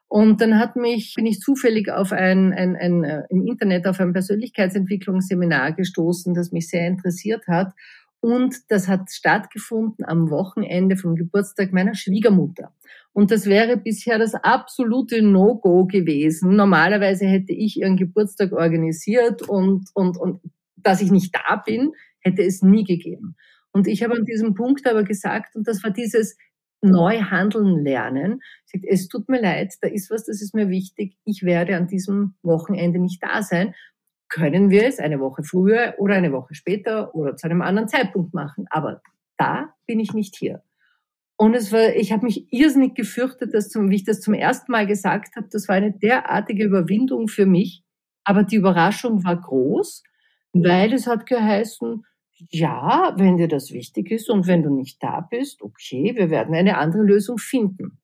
Und 0.08 0.40
dann 0.40 0.58
hat 0.58 0.76
mich, 0.76 1.14
bin 1.16 1.26
ich 1.26 1.40
zufällig 1.40 1.90
auf 1.90 2.12
ein, 2.12 2.52
ein, 2.52 2.76
ein, 2.76 3.04
äh, 3.04 3.24
im 3.28 3.44
Internet 3.46 3.86
auf 3.86 3.98
ein 3.98 4.12
Persönlichkeitsentwicklungsseminar 4.12 5.72
gestoßen, 5.72 6.32
das 6.32 6.52
mich 6.52 6.68
sehr 6.68 6.86
interessiert 6.86 7.46
hat. 7.48 7.72
Und 8.20 8.56
das 8.68 8.88
hat 8.88 9.10
stattgefunden 9.10 10.04
am 10.04 10.30
Wochenende 10.30 10.96
vom 10.96 11.16
Geburtstag 11.16 11.72
meiner 11.72 11.94
Schwiegermutter. 11.94 12.72
Und 13.12 13.30
das 13.30 13.46
wäre 13.46 13.76
bisher 13.76 14.18
das 14.18 14.34
absolute 14.34 15.22
No-Go 15.22 15.86
gewesen. 15.86 16.54
Normalerweise 16.56 17.26
hätte 17.26 17.52
ich 17.52 17.78
ihren 17.78 17.96
Geburtstag 17.96 18.52
organisiert 18.52 19.42
und, 19.42 19.90
und, 19.94 20.16
und 20.16 20.40
dass 20.76 21.02
ich 21.02 21.10
nicht 21.10 21.34
da 21.34 21.56
bin, 21.56 21.92
hätte 22.26 22.42
es 22.42 22.62
nie 22.62 22.84
gegeben. 22.84 23.36
Und 23.72 23.86
ich 23.86 24.02
habe 24.02 24.14
an 24.14 24.24
diesem 24.24 24.54
Punkt 24.54 24.86
aber 24.86 25.04
gesagt, 25.04 25.56
und 25.56 25.66
das 25.66 25.82
war 25.84 25.90
dieses 25.90 26.36
Neuhandeln 26.82 27.82
lernen. 27.82 28.40
Es 28.82 29.08
tut 29.08 29.28
mir 29.28 29.40
leid, 29.40 29.74
da 29.80 29.88
ist 29.88 30.10
was, 30.10 30.24
das 30.24 30.42
ist 30.42 30.54
mir 30.54 30.68
wichtig. 30.68 31.16
Ich 31.24 31.42
werde 31.42 31.76
an 31.76 31.86
diesem 31.86 32.34
Wochenende 32.42 32.98
nicht 32.98 33.22
da 33.22 33.42
sein. 33.42 33.74
Können 34.28 34.70
wir 34.70 34.86
es 34.86 34.98
eine 34.98 35.20
Woche 35.20 35.42
früher 35.42 35.94
oder 35.98 36.14
eine 36.14 36.32
Woche 36.32 36.54
später 36.54 37.14
oder 37.14 37.36
zu 37.36 37.46
einem 37.46 37.62
anderen 37.62 37.88
Zeitpunkt 37.88 38.34
machen? 38.34 38.66
Aber 38.70 39.00
da 39.36 39.74
bin 39.86 40.00
ich 40.00 40.12
nicht 40.12 40.36
hier. 40.36 40.62
Und 41.36 41.54
es 41.54 41.70
war, 41.70 41.94
ich 41.94 42.12
habe 42.12 42.24
mich 42.24 42.50
irrsinnig 42.50 42.94
gefürchtet, 42.94 43.52
dass 43.52 43.68
zum, 43.68 43.90
wie 43.90 43.96
ich 43.96 44.04
das 44.04 44.20
zum 44.20 44.34
ersten 44.34 44.72
Mal 44.72 44.86
gesagt 44.86 45.36
habe, 45.36 45.48
das 45.50 45.68
war 45.68 45.76
eine 45.76 45.92
derartige 45.92 46.64
Überwindung 46.64 47.28
für 47.28 47.46
mich. 47.46 47.84
Aber 48.24 48.42
die 48.42 48.56
Überraschung 48.56 49.22
war 49.22 49.40
groß, 49.40 50.02
weil 50.54 50.92
es 50.94 51.06
hat 51.06 51.26
geheißen, 51.26 52.04
ja, 52.50 53.14
wenn 53.16 53.36
dir 53.36 53.48
das 53.48 53.72
wichtig 53.72 54.10
ist 54.10 54.30
und 54.30 54.46
wenn 54.46 54.62
du 54.62 54.70
nicht 54.70 55.02
da 55.02 55.20
bist, 55.20 55.62
okay, 55.62 56.12
wir 56.16 56.30
werden 56.30 56.54
eine 56.54 56.78
andere 56.78 57.02
Lösung 57.02 57.38
finden. 57.38 57.98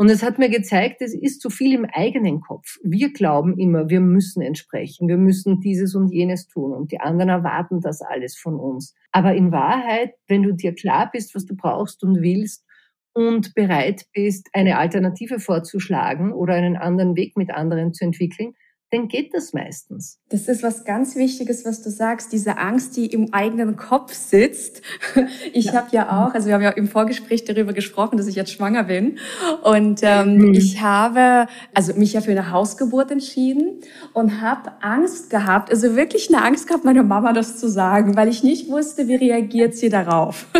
Und 0.00 0.10
es 0.10 0.22
hat 0.22 0.38
mir 0.38 0.48
gezeigt, 0.48 1.02
es 1.02 1.12
ist 1.12 1.40
zu 1.40 1.50
viel 1.50 1.74
im 1.74 1.84
eigenen 1.84 2.40
Kopf. 2.40 2.78
Wir 2.84 3.12
glauben 3.12 3.58
immer, 3.58 3.88
wir 3.88 3.98
müssen 3.98 4.42
entsprechen, 4.42 5.08
wir 5.08 5.16
müssen 5.16 5.58
dieses 5.58 5.96
und 5.96 6.12
jenes 6.12 6.46
tun 6.46 6.72
und 6.72 6.92
die 6.92 7.00
anderen 7.00 7.30
erwarten 7.30 7.80
das 7.80 8.00
alles 8.00 8.36
von 8.36 8.60
uns. 8.60 8.94
Aber 9.10 9.34
in 9.34 9.50
Wahrheit, 9.50 10.14
wenn 10.28 10.44
du 10.44 10.52
dir 10.54 10.72
klar 10.72 11.10
bist, 11.12 11.34
was 11.34 11.46
du 11.46 11.56
brauchst 11.56 12.04
und 12.04 12.22
willst 12.22 12.64
und 13.12 13.54
bereit 13.54 14.04
bist, 14.12 14.48
eine 14.52 14.78
Alternative 14.78 15.40
vorzuschlagen 15.40 16.32
oder 16.32 16.54
einen 16.54 16.76
anderen 16.76 17.16
Weg 17.16 17.36
mit 17.36 17.50
anderen 17.50 17.92
zu 17.92 18.04
entwickeln, 18.04 18.54
dann 18.90 19.08
geht 19.08 19.34
das 19.34 19.52
meistens. 19.52 20.18
Das 20.30 20.48
ist 20.48 20.62
was 20.62 20.84
ganz 20.84 21.14
Wichtiges, 21.14 21.66
was 21.66 21.82
du 21.82 21.90
sagst, 21.90 22.32
diese 22.32 22.56
Angst, 22.56 22.96
die 22.96 23.06
im 23.06 23.34
eigenen 23.34 23.76
Kopf 23.76 24.12
sitzt. 24.12 24.82
Ich 25.52 25.66
ja. 25.66 25.74
habe 25.74 25.88
ja 25.92 26.26
auch, 26.26 26.34
also 26.34 26.46
wir 26.46 26.54
haben 26.54 26.62
ja 26.62 26.70
im 26.70 26.88
Vorgespräch 26.88 27.44
darüber 27.44 27.72
gesprochen, 27.72 28.16
dass 28.16 28.26
ich 28.26 28.34
jetzt 28.34 28.52
schwanger 28.52 28.84
bin. 28.84 29.18
Und 29.62 30.00
ähm, 30.02 30.38
mhm. 30.38 30.54
ich 30.54 30.80
habe 30.80 31.46
also 31.74 31.94
mich 31.94 32.12
ja 32.12 32.20
für 32.20 32.30
eine 32.30 32.50
Hausgeburt 32.50 33.10
entschieden 33.10 33.80
und 34.12 34.40
habe 34.40 34.72
Angst 34.80 35.30
gehabt, 35.30 35.70
also 35.70 35.96
wirklich 35.96 36.32
eine 36.32 36.44
Angst 36.44 36.66
gehabt, 36.66 36.84
meiner 36.84 37.02
Mama 37.02 37.32
das 37.32 37.58
zu 37.58 37.68
sagen, 37.68 38.16
weil 38.16 38.28
ich 38.28 38.42
nicht 38.42 38.68
wusste, 38.68 39.08
wie 39.08 39.16
reagiert 39.16 39.74
sie 39.74 39.88
darauf. 39.88 40.46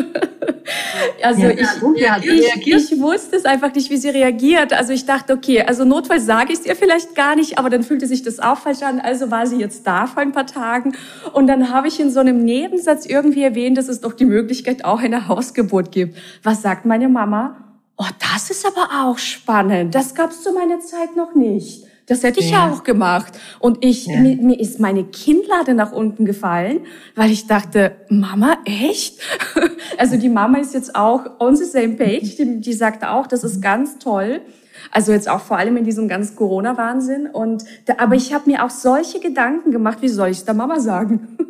Also 1.22 1.42
ja, 1.42 1.50
ich, 1.50 1.80
gut, 1.80 1.98
ich, 1.98 2.66
ich, 2.66 3.00
wusste 3.00 3.36
es 3.36 3.44
einfach 3.44 3.74
nicht, 3.74 3.90
wie 3.90 3.96
sie 3.96 4.10
reagiert. 4.10 4.72
Also 4.72 4.92
ich 4.92 5.06
dachte, 5.06 5.32
okay, 5.32 5.62
also 5.62 5.84
notfalls 5.84 6.26
sage 6.26 6.52
ich 6.52 6.60
es 6.60 6.66
ihr 6.66 6.76
vielleicht 6.76 7.14
gar 7.14 7.36
nicht, 7.36 7.58
aber 7.58 7.70
dann 7.70 7.82
fühlte 7.82 8.06
sich 8.06 8.17
das 8.22 8.40
auch 8.40 8.58
falsch 8.58 8.82
an. 8.82 9.00
Also 9.00 9.30
war 9.30 9.46
sie 9.46 9.58
jetzt 9.58 9.86
da 9.86 10.06
vor 10.06 10.22
ein 10.22 10.32
paar 10.32 10.46
Tagen. 10.46 10.94
Und 11.32 11.46
dann 11.46 11.72
habe 11.72 11.88
ich 11.88 12.00
in 12.00 12.10
so 12.10 12.20
einem 12.20 12.44
Nebensatz 12.44 13.06
irgendwie 13.06 13.42
erwähnt, 13.42 13.78
dass 13.78 13.88
es 13.88 14.00
doch 14.00 14.12
die 14.12 14.24
Möglichkeit 14.24 14.84
auch 14.84 15.00
eine 15.00 15.28
Hausgeburt 15.28 15.92
gibt. 15.92 16.16
Was 16.42 16.62
sagt 16.62 16.84
meine 16.84 17.08
Mama? 17.08 17.56
Oh, 17.96 18.06
das 18.32 18.50
ist 18.50 18.64
aber 18.66 19.06
auch 19.06 19.18
spannend. 19.18 19.94
Das 19.94 20.14
gab 20.14 20.30
es 20.30 20.42
zu 20.42 20.52
meiner 20.52 20.80
Zeit 20.80 21.16
noch 21.16 21.34
nicht. 21.34 21.84
Das 22.08 22.22
hätte 22.22 22.40
ich 22.40 22.50
ja, 22.50 22.70
auch 22.70 22.84
gemacht. 22.84 23.38
Und 23.58 23.84
ich, 23.84 24.06
ja. 24.06 24.18
mir, 24.20 24.36
mir 24.36 24.58
ist 24.58 24.80
meine 24.80 25.04
Kinnlade 25.04 25.74
nach 25.74 25.92
unten 25.92 26.24
gefallen, 26.24 26.80
weil 27.14 27.30
ich 27.30 27.46
dachte, 27.46 27.96
Mama, 28.08 28.58
echt? 28.64 29.20
Also 29.96 30.16
die 30.16 30.28
Mama 30.28 30.58
ist 30.58 30.74
jetzt 30.74 30.94
auch 30.94 31.40
on 31.40 31.56
the 31.56 31.64
same 31.64 31.94
page. 31.96 32.36
Die, 32.36 32.60
die 32.60 32.72
sagt 32.72 33.04
auch, 33.04 33.26
das 33.26 33.42
ist 33.42 33.60
ganz 33.60 33.98
toll. 33.98 34.42
Also 34.90 35.12
jetzt 35.12 35.28
auch 35.28 35.40
vor 35.40 35.58
allem 35.58 35.76
in 35.76 35.84
diesem 35.84 36.08
ganzen 36.08 36.36
Corona-Wahnsinn. 36.36 37.28
Und 37.28 37.64
da, 37.86 37.94
aber 37.98 38.14
ich 38.14 38.32
habe 38.32 38.50
mir 38.50 38.64
auch 38.64 38.70
solche 38.70 39.20
Gedanken 39.20 39.70
gemacht, 39.70 39.98
wie 40.02 40.08
soll 40.08 40.28
ich 40.28 40.38
es 40.38 40.44
der 40.44 40.54
Mama 40.54 40.80
sagen? 40.80 41.36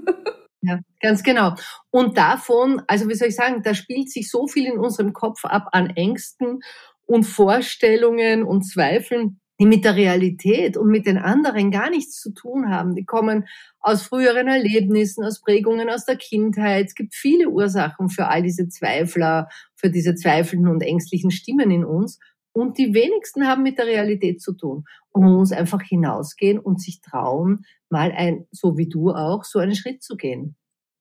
Ja, 0.61 0.81
ganz 1.01 1.23
genau. 1.23 1.55
Und 1.91 2.19
davon, 2.19 2.83
also 2.89 3.09
wie 3.09 3.15
soll 3.15 3.29
ich 3.29 3.37
sagen, 3.37 3.63
da 3.63 3.75
spielt 3.75 4.11
sich 4.11 4.29
so 4.29 4.49
viel 4.49 4.67
in 4.67 4.77
unserem 4.77 5.13
Kopf 5.13 5.45
ab 5.45 5.69
an 5.71 5.91
Ängsten 5.91 6.59
und 7.07 7.23
Vorstellungen 7.23 8.43
und 8.43 8.65
Zweifeln 8.65 9.39
die 9.61 9.67
mit 9.67 9.85
der 9.85 9.97
Realität 9.97 10.77
und 10.77 10.89
mit 10.89 11.07
den 11.07 11.19
anderen 11.19 11.71
gar 11.71 11.91
nichts 11.91 12.21
zu 12.21 12.33
tun 12.33 12.71
haben. 12.71 12.95
Die 12.95 13.05
kommen 13.05 13.47
aus 13.81 14.03
früheren 14.03 14.47
Erlebnissen, 14.47 15.25
aus 15.25 15.41
Prägungen 15.41 15.91
aus 15.91 16.05
der 16.05 16.17
Kindheit. 16.17 16.87
Es 16.87 16.95
gibt 16.95 17.15
viele 17.15 17.49
Ursachen 17.49 18.09
für 18.09 18.29
all 18.29 18.43
diese 18.43 18.69
Zweifler, 18.69 19.49
für 19.75 19.91
diese 19.91 20.15
zweifelnden 20.15 20.69
und 20.69 20.83
ängstlichen 20.83 21.31
Stimmen 21.31 21.71
in 21.71 21.85
uns. 21.85 22.21
Und 22.59 22.79
die 22.79 22.95
wenigsten 22.95 23.47
haben 23.47 23.63
mit 23.63 23.79
der 23.79 23.87
Realität 23.87 24.41
zu 24.41 24.53
tun. 24.53 24.85
Und 25.11 25.23
man 25.23 25.33
muss 25.35 25.53
einfach 25.53 25.83
hinausgehen 25.83 26.59
und 26.59 26.81
sich 26.81 27.01
trauen, 27.01 27.65
mal 27.91 28.13
ein, 28.13 28.47
so 28.51 28.77
wie 28.77 28.89
du 28.89 29.11
auch, 29.11 29.45
so 29.45 29.59
einen 29.59 29.75
Schritt 29.75 30.03
zu 30.03 30.17
gehen. 30.17 30.57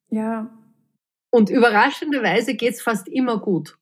Ja. 0.09 0.49
Und 1.31 1.49
überraschenderweise 1.49 2.55
geht's 2.55 2.81
fast 2.81 3.07
immer 3.07 3.39
gut. 3.39 3.77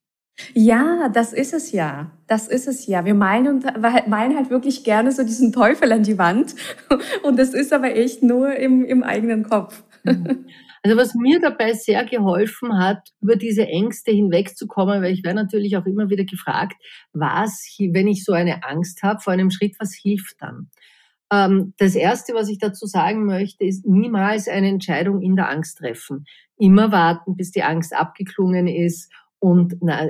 Ja, 0.53 1.09
das 1.09 1.31
ist 1.31 1.53
es 1.53 1.71
ja. 1.71 2.11
Das 2.27 2.47
ist 2.47 2.67
es 2.67 2.87
ja. 2.87 3.05
Wir 3.05 3.13
malen, 3.13 3.63
malen 4.07 4.35
halt 4.35 4.49
wirklich 4.49 4.83
gerne 4.83 5.11
so 5.11 5.23
diesen 5.23 5.53
Teufel 5.53 5.91
an 5.91 6.03
die 6.03 6.17
Wand. 6.17 6.55
Und 7.23 7.37
das 7.37 7.53
ist 7.53 7.71
aber 7.71 7.95
echt 7.95 8.23
nur 8.23 8.55
im, 8.55 8.83
im 8.83 9.03
eigenen 9.03 9.43
Kopf. 9.43 9.83
Mhm. 10.03 10.45
Also 10.85 10.97
was 10.97 11.15
mir 11.15 11.39
dabei 11.39 11.73
sehr 11.73 12.05
geholfen 12.05 12.77
hat, 12.77 13.09
über 13.19 13.37
diese 13.37 13.65
Ängste 13.65 14.11
hinwegzukommen, 14.11 15.01
weil 15.01 15.13
ich 15.13 15.23
werde 15.23 15.41
natürlich 15.41 15.77
auch 15.77 15.85
immer 15.87 16.11
wieder 16.11 16.25
gefragt, 16.25 16.75
was, 17.11 17.75
wenn 17.79 18.07
ich 18.07 18.23
so 18.23 18.33
eine 18.33 18.63
Angst 18.63 19.01
habe 19.01 19.19
vor 19.19 19.33
einem 19.33 19.49
Schritt, 19.49 19.75
was 19.79 19.95
hilft 19.95 20.35
dann? 20.41 20.69
Ähm, 21.33 21.73
das 21.77 21.95
Erste, 21.95 22.35
was 22.35 22.49
ich 22.49 22.59
dazu 22.59 22.85
sagen 22.85 23.25
möchte, 23.25 23.65
ist 23.65 23.87
niemals 23.87 24.47
eine 24.47 24.69
Entscheidung 24.69 25.23
in 25.23 25.35
der 25.35 25.49
Angst 25.49 25.79
treffen. 25.79 26.25
Immer 26.55 26.91
warten, 26.91 27.35
bis 27.35 27.49
die 27.49 27.63
Angst 27.63 27.91
abgeklungen 27.95 28.67
ist 28.67 29.11
und 29.39 29.77
na, 29.81 30.09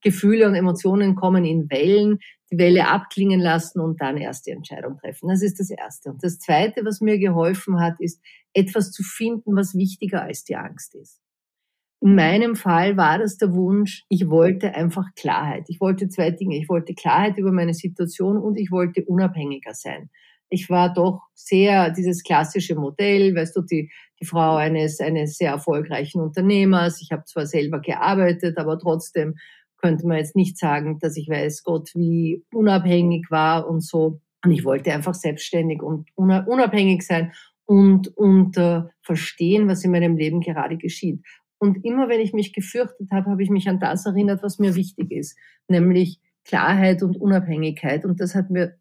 Gefühle 0.00 0.46
und 0.46 0.54
Emotionen 0.54 1.16
kommen 1.16 1.44
in 1.44 1.68
Wellen, 1.68 2.18
die 2.50 2.58
Welle 2.58 2.88
abklingen 2.88 3.40
lassen 3.40 3.80
und 3.80 4.00
dann 4.00 4.16
erst 4.16 4.46
die 4.46 4.52
Entscheidung 4.52 4.98
treffen. 4.98 5.28
Das 5.28 5.42
ist 5.42 5.60
das 5.60 5.70
Erste. 5.70 6.10
Und 6.10 6.22
das 6.22 6.38
Zweite, 6.38 6.84
was 6.84 7.00
mir 7.00 7.18
geholfen 7.18 7.80
hat, 7.80 8.00
ist 8.00 8.20
etwas 8.52 8.92
zu 8.92 9.02
finden, 9.02 9.56
was 9.56 9.74
wichtiger 9.74 10.22
als 10.22 10.44
die 10.44 10.56
Angst 10.56 10.94
ist. 10.94 11.20
In 12.00 12.14
meinem 12.14 12.54
Fall 12.54 12.96
war 12.96 13.18
das 13.18 13.38
der 13.38 13.52
Wunsch, 13.54 14.04
ich 14.08 14.30
wollte 14.30 14.74
einfach 14.74 15.06
Klarheit. 15.16 15.64
Ich 15.68 15.80
wollte 15.80 16.08
zwei 16.08 16.30
Dinge. 16.30 16.56
Ich 16.56 16.68
wollte 16.68 16.94
Klarheit 16.94 17.38
über 17.38 17.50
meine 17.50 17.74
Situation 17.74 18.38
und 18.38 18.56
ich 18.56 18.70
wollte 18.70 19.04
unabhängiger 19.04 19.74
sein 19.74 20.08
ich 20.50 20.70
war 20.70 20.92
doch 20.92 21.20
sehr 21.34 21.90
dieses 21.90 22.22
klassische 22.22 22.74
Modell, 22.74 23.34
weißt 23.34 23.56
du, 23.56 23.62
die, 23.62 23.90
die 24.20 24.26
Frau 24.26 24.56
eines, 24.56 25.00
eines 25.00 25.36
sehr 25.36 25.50
erfolgreichen 25.50 26.20
Unternehmers. 26.20 27.00
Ich 27.02 27.12
habe 27.12 27.24
zwar 27.24 27.46
selber 27.46 27.80
gearbeitet, 27.80 28.58
aber 28.58 28.78
trotzdem 28.78 29.36
könnte 29.78 30.06
man 30.06 30.18
jetzt 30.18 30.36
nicht 30.36 30.58
sagen, 30.58 30.98
dass 31.00 31.16
ich 31.16 31.28
weiß 31.28 31.62
Gott, 31.62 31.90
wie 31.94 32.44
unabhängig 32.52 33.30
war 33.30 33.68
und 33.68 33.80
so. 33.82 34.20
Und 34.44 34.52
ich 34.52 34.64
wollte 34.64 34.92
einfach 34.92 35.14
selbstständig 35.14 35.82
und 35.82 36.08
unabhängig 36.14 37.02
sein 37.02 37.32
und, 37.64 38.08
und 38.16 38.56
äh, 38.56 38.82
verstehen, 39.02 39.68
was 39.68 39.84
in 39.84 39.90
meinem 39.90 40.16
Leben 40.16 40.40
gerade 40.40 40.76
geschieht. 40.76 41.24
Und 41.58 41.84
immer 41.84 42.08
wenn 42.08 42.20
ich 42.20 42.32
mich 42.32 42.52
gefürchtet 42.52 43.10
habe, 43.10 43.30
habe 43.30 43.42
ich 43.42 43.50
mich 43.50 43.68
an 43.68 43.80
das 43.80 44.06
erinnert, 44.06 44.42
was 44.42 44.58
mir 44.58 44.74
wichtig 44.74 45.10
ist, 45.10 45.36
nämlich 45.66 46.20
Klarheit 46.44 47.02
und 47.02 47.16
Unabhängigkeit. 47.16 48.04
Und 48.04 48.20
das 48.20 48.34
hat 48.34 48.50
mir 48.50 48.78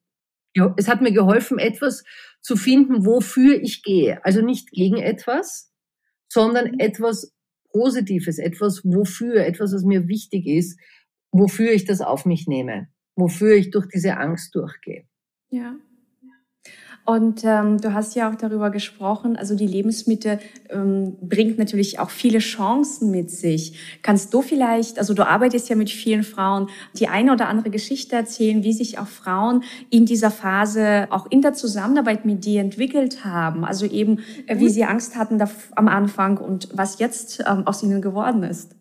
es 0.75 0.87
hat 0.87 1.01
mir 1.01 1.11
geholfen, 1.11 1.59
etwas 1.59 2.03
zu 2.41 2.55
finden, 2.55 3.05
wofür 3.05 3.61
ich 3.61 3.83
gehe. 3.83 4.23
Also 4.25 4.41
nicht 4.41 4.71
gegen 4.71 4.97
etwas, 4.97 5.71
sondern 6.29 6.79
etwas 6.79 7.31
Positives, 7.77 8.39
etwas 8.39 8.83
wofür, 8.83 9.45
etwas, 9.45 9.71
was 9.73 9.83
mir 9.83 10.07
wichtig 10.07 10.47
ist, 10.47 10.79
wofür 11.31 11.71
ich 11.71 11.85
das 11.85 12.01
auf 12.01 12.25
mich 12.25 12.47
nehme, 12.47 12.87
wofür 13.15 13.55
ich 13.55 13.69
durch 13.69 13.87
diese 13.87 14.17
Angst 14.17 14.55
durchgehe. 14.55 15.05
Ja. 15.49 15.75
Und 17.09 17.45
ähm, 17.45 17.79
du 17.79 17.93
hast 17.93 18.15
ja 18.15 18.29
auch 18.29 18.35
darüber 18.35 18.69
gesprochen, 18.69 19.37
also 19.37 19.55
die 19.55 19.65
Lebensmittel 19.65 20.39
ähm, 20.69 21.15
bringt 21.21 21.57
natürlich 21.57 21.99
auch 21.99 22.09
viele 22.09 22.39
Chancen 22.39 23.11
mit 23.11 23.31
sich. 23.31 23.99
Kannst 24.01 24.33
du 24.33 24.41
vielleicht, 24.41 24.99
also 24.99 25.13
du 25.13 25.25
arbeitest 25.25 25.69
ja 25.69 25.77
mit 25.77 25.89
vielen 25.89 26.23
Frauen, 26.23 26.67
die 26.99 27.07
eine 27.07 27.31
oder 27.31 27.47
andere 27.47 27.69
Geschichte 27.69 28.17
erzählen, 28.17 28.61
wie 28.61 28.73
sich 28.73 28.99
auch 28.99 29.07
Frauen 29.07 29.63
in 29.89 30.05
dieser 30.05 30.31
Phase 30.31 31.07
auch 31.09 31.27
in 31.31 31.41
der 31.41 31.53
Zusammenarbeit 31.53 32.25
mit 32.25 32.43
dir 32.43 32.59
entwickelt 32.59 33.23
haben? 33.23 33.63
Also 33.63 33.85
eben, 33.85 34.19
äh, 34.45 34.59
wie 34.59 34.65
mhm. 34.65 34.69
sie 34.69 34.83
Angst 34.83 35.15
hatten 35.15 35.39
da, 35.39 35.49
am 35.77 35.87
Anfang 35.87 36.37
und 36.37 36.67
was 36.73 36.99
jetzt 36.99 37.41
ähm, 37.47 37.65
aus 37.65 37.83
ihnen 37.83 38.01
geworden 38.01 38.43
ist. 38.43 38.75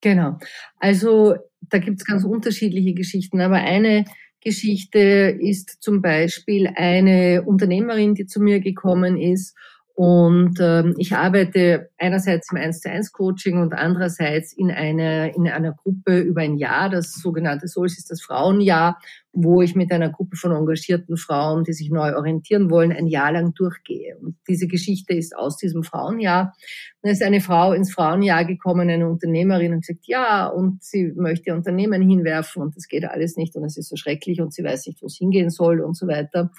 Genau. 0.00 0.38
Also 0.78 1.34
da 1.68 1.76
gibt's 1.76 2.06
ganz 2.06 2.24
unterschiedliche 2.24 2.94
Geschichten, 2.94 3.38
aber 3.42 3.56
eine 3.56 4.06
Geschichte 4.40 5.36
ist 5.38 5.82
zum 5.82 6.00
Beispiel 6.02 6.68
eine 6.74 7.42
Unternehmerin, 7.42 8.14
die 8.14 8.26
zu 8.26 8.40
mir 8.40 8.60
gekommen 8.60 9.20
ist 9.20 9.54
und 10.02 10.56
ähm, 10.60 10.94
ich 10.96 11.14
arbeite 11.14 11.90
einerseits 11.98 12.50
im 12.50 12.56
1 12.56 12.80
zu 12.80 12.88
1 12.90 13.12
Coaching 13.12 13.58
und 13.60 13.74
andererseits 13.74 14.54
in 14.54 14.70
einer, 14.70 15.36
in 15.36 15.46
einer 15.46 15.74
Gruppe 15.74 16.20
über 16.20 16.40
ein 16.40 16.56
Jahr, 16.56 16.88
das 16.88 17.12
sogenannte 17.12 17.68
Souls 17.68 17.98
ist 17.98 18.10
das 18.10 18.22
Frauenjahr, 18.22 18.98
wo 19.34 19.60
ich 19.60 19.76
mit 19.76 19.92
einer 19.92 20.08
Gruppe 20.08 20.36
von 20.36 20.52
engagierten 20.52 21.18
Frauen, 21.18 21.64
die 21.64 21.74
sich 21.74 21.90
neu 21.90 22.16
orientieren 22.16 22.70
wollen, 22.70 22.92
ein 22.92 23.08
Jahr 23.08 23.30
lang 23.32 23.52
durchgehe. 23.52 24.16
Und 24.16 24.36
diese 24.48 24.68
Geschichte 24.68 25.12
ist 25.12 25.36
aus 25.36 25.58
diesem 25.58 25.82
Frauenjahr. 25.82 26.54
Da 27.02 27.10
ist 27.10 27.22
eine 27.22 27.42
Frau 27.42 27.74
ins 27.74 27.92
Frauenjahr 27.92 28.46
gekommen, 28.46 28.88
eine 28.88 29.06
Unternehmerin, 29.06 29.74
und 29.74 29.86
gesagt, 29.86 30.06
ja, 30.06 30.46
und 30.46 30.82
sie 30.82 31.12
möchte 31.14 31.50
ihr 31.50 31.54
Unternehmen 31.54 32.00
hinwerfen 32.00 32.62
und 32.62 32.74
das 32.74 32.88
geht 32.88 33.04
alles 33.04 33.36
nicht 33.36 33.54
und 33.54 33.64
es 33.64 33.76
ist 33.76 33.90
so 33.90 33.96
schrecklich 33.96 34.40
und 34.40 34.54
sie 34.54 34.64
weiß 34.64 34.86
nicht, 34.86 35.02
wo 35.02 35.08
es 35.08 35.18
hingehen 35.18 35.50
soll 35.50 35.82
und 35.82 35.94
so 35.94 36.08
weiter. 36.08 36.50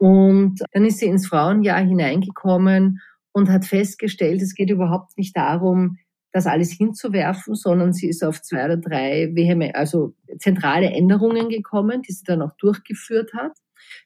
Und 0.00 0.60
dann 0.72 0.86
ist 0.86 0.98
sie 0.98 1.06
ins 1.06 1.26
Frauenjahr 1.26 1.80
hineingekommen 1.80 3.02
und 3.32 3.50
hat 3.50 3.66
festgestellt, 3.66 4.40
es 4.40 4.54
geht 4.54 4.70
überhaupt 4.70 5.18
nicht 5.18 5.36
darum, 5.36 5.98
das 6.32 6.46
alles 6.46 6.72
hinzuwerfen, 6.72 7.54
sondern 7.54 7.92
sie 7.92 8.08
ist 8.08 8.24
auf 8.24 8.40
zwei 8.40 8.64
oder 8.64 8.78
drei 8.78 9.30
vehement, 9.34 9.74
also 9.74 10.14
zentrale 10.38 10.86
Änderungen 10.86 11.50
gekommen, 11.50 12.00
die 12.00 12.12
sie 12.12 12.24
dann 12.24 12.40
auch 12.40 12.56
durchgeführt 12.56 13.34
hat. 13.34 13.52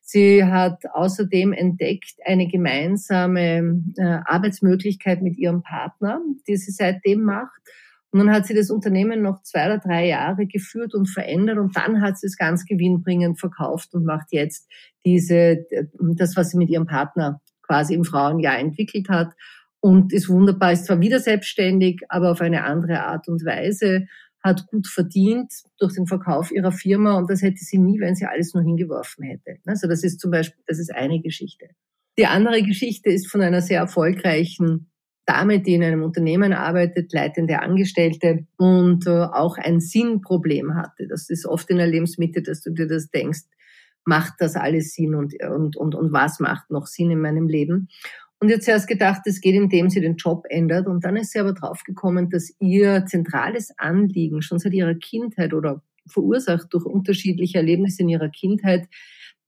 Sie 0.03 0.43
hat 0.43 0.83
außerdem 0.93 1.53
entdeckt 1.53 2.17
eine 2.25 2.49
gemeinsame 2.49 3.81
äh, 3.97 4.19
Arbeitsmöglichkeit 4.25 5.23
mit 5.23 5.37
ihrem 5.37 5.63
Partner, 5.63 6.21
die 6.49 6.57
sie 6.57 6.73
seitdem 6.73 7.23
macht. 7.23 7.61
Und 8.15 8.21
dann 8.21 8.31
hat 8.31 8.47
sie 8.47 8.55
das 8.55 8.71
Unternehmen 8.71 9.23
noch 9.23 9.43
zwei 9.43 9.67
oder 9.67 9.79
drei 9.79 10.07
Jahre 10.07 10.47
geführt 10.47 10.95
und 10.95 11.07
verändert 11.07 11.59
und 11.59 11.77
dann 11.77 12.01
hat 12.01 12.17
sie 12.17 12.29
es 12.29 12.37
ganz 12.37 12.65
gewinnbringend 12.65 13.41
verkauft 13.41 13.93
und 13.93 14.05
macht 14.05 14.29
jetzt 14.31 14.71
diese, 15.05 15.67
das, 15.99 16.37
was 16.37 16.51
sie 16.51 16.57
mit 16.57 16.71
ihrem 16.71 16.87
Partner 16.87 17.41
quasi 17.63 17.93
im 17.93 18.05
Frauenjahr 18.05 18.57
entwickelt 18.61 19.09
hat 19.09 19.33
und 19.81 20.13
ist 20.13 20.29
wunderbar, 20.29 20.71
ist 20.71 20.85
zwar 20.87 21.01
wieder 21.01 21.19
selbstständig, 21.19 22.03
aber 22.09 22.31
auf 22.31 22.41
eine 22.41 22.63
andere 22.63 23.03
Art 23.03 23.27
und 23.27 23.45
Weise, 23.45 24.07
hat 24.45 24.65
gut 24.69 24.87
verdient 24.87 25.53
durch 25.81 25.95
den 25.95 26.07
Verkauf 26.07 26.53
ihrer 26.53 26.71
Firma 26.71 27.19
und 27.19 27.29
das 27.29 27.43
hätte 27.43 27.65
sie 27.65 27.79
nie, 27.79 27.99
wenn 27.99 28.15
sie 28.15 28.27
alles 28.27 28.55
nur 28.55 28.63
hingeworfen 28.63 29.25
hätte. 29.25 29.57
Also 29.67 29.89
das 29.89 30.05
ist 30.05 30.21
zum 30.21 30.31
Beispiel, 30.31 30.63
das 30.69 30.79
ist 30.79 30.95
eine 30.95 31.21
Geschichte. 31.21 31.67
Die 32.17 32.27
andere 32.27 32.63
Geschichte 32.63 33.11
ist 33.11 33.29
von 33.29 33.41
einer 33.41 33.61
sehr 33.61 33.81
erfolgreichen 33.81 34.93
Dame, 35.27 35.61
die 35.61 35.75
in 35.75 35.83
einem 35.83 36.03
Unternehmen 36.03 36.53
arbeitet, 36.53 37.13
leitende 37.13 37.61
Angestellte 37.61 38.47
und 38.57 39.07
äh, 39.07 39.11
auch 39.11 39.57
ein 39.57 39.81
Sinnproblem 39.81 40.75
hatte. 40.75 41.07
Das 41.09 41.31
ist 41.31 41.47
oft 41.47 41.71
in 41.71 41.79
der 41.79 41.87
Lebensmitte, 41.87 42.43
dass 42.43 42.63
du 42.63 42.71
dir 42.71 42.87
das 42.87 43.11
denkst, 43.11 43.43
macht 44.05 44.35
das 44.39 44.55
alles 44.55 44.95
Sinn 44.95 45.15
und, 45.15 45.35
und, 45.43 45.77
und, 45.77 45.95
und 45.95 46.13
was 46.13 46.41
macht 46.41 46.71
noch 46.71 46.87
Sinn 46.87 47.11
in 47.11 47.21
meinem 47.21 47.49
Leben? 47.49 47.89
Und 48.41 48.51
jetzt 48.51 48.69
erst 48.69 48.89
gedacht, 48.89 49.23
es 49.25 49.41
geht, 49.41 49.55
indem 49.55 49.89
sie 49.89 50.03
den 50.03 50.17
Job 50.17 50.45
ändert. 50.51 50.87
Und 50.87 51.05
dann 51.05 51.17
ist 51.17 51.33
sie 51.33 51.39
aber 51.39 51.55
draufgekommen, 51.55 52.29
dass 52.29 52.55
ihr 52.61 53.07
zentrales 53.07 53.73
Anliegen 53.79 54.43
schon 54.43 54.59
seit 54.59 54.75
ihrer 54.75 54.95
Kindheit 54.95 55.55
oder 55.55 55.83
verursacht 56.07 56.67
durch 56.75 56.85
unterschiedliche 56.85 57.59
Erlebnisse 57.59 58.03
in 58.03 58.11
ihrer 58.11 58.29
Kindheit 58.29 58.87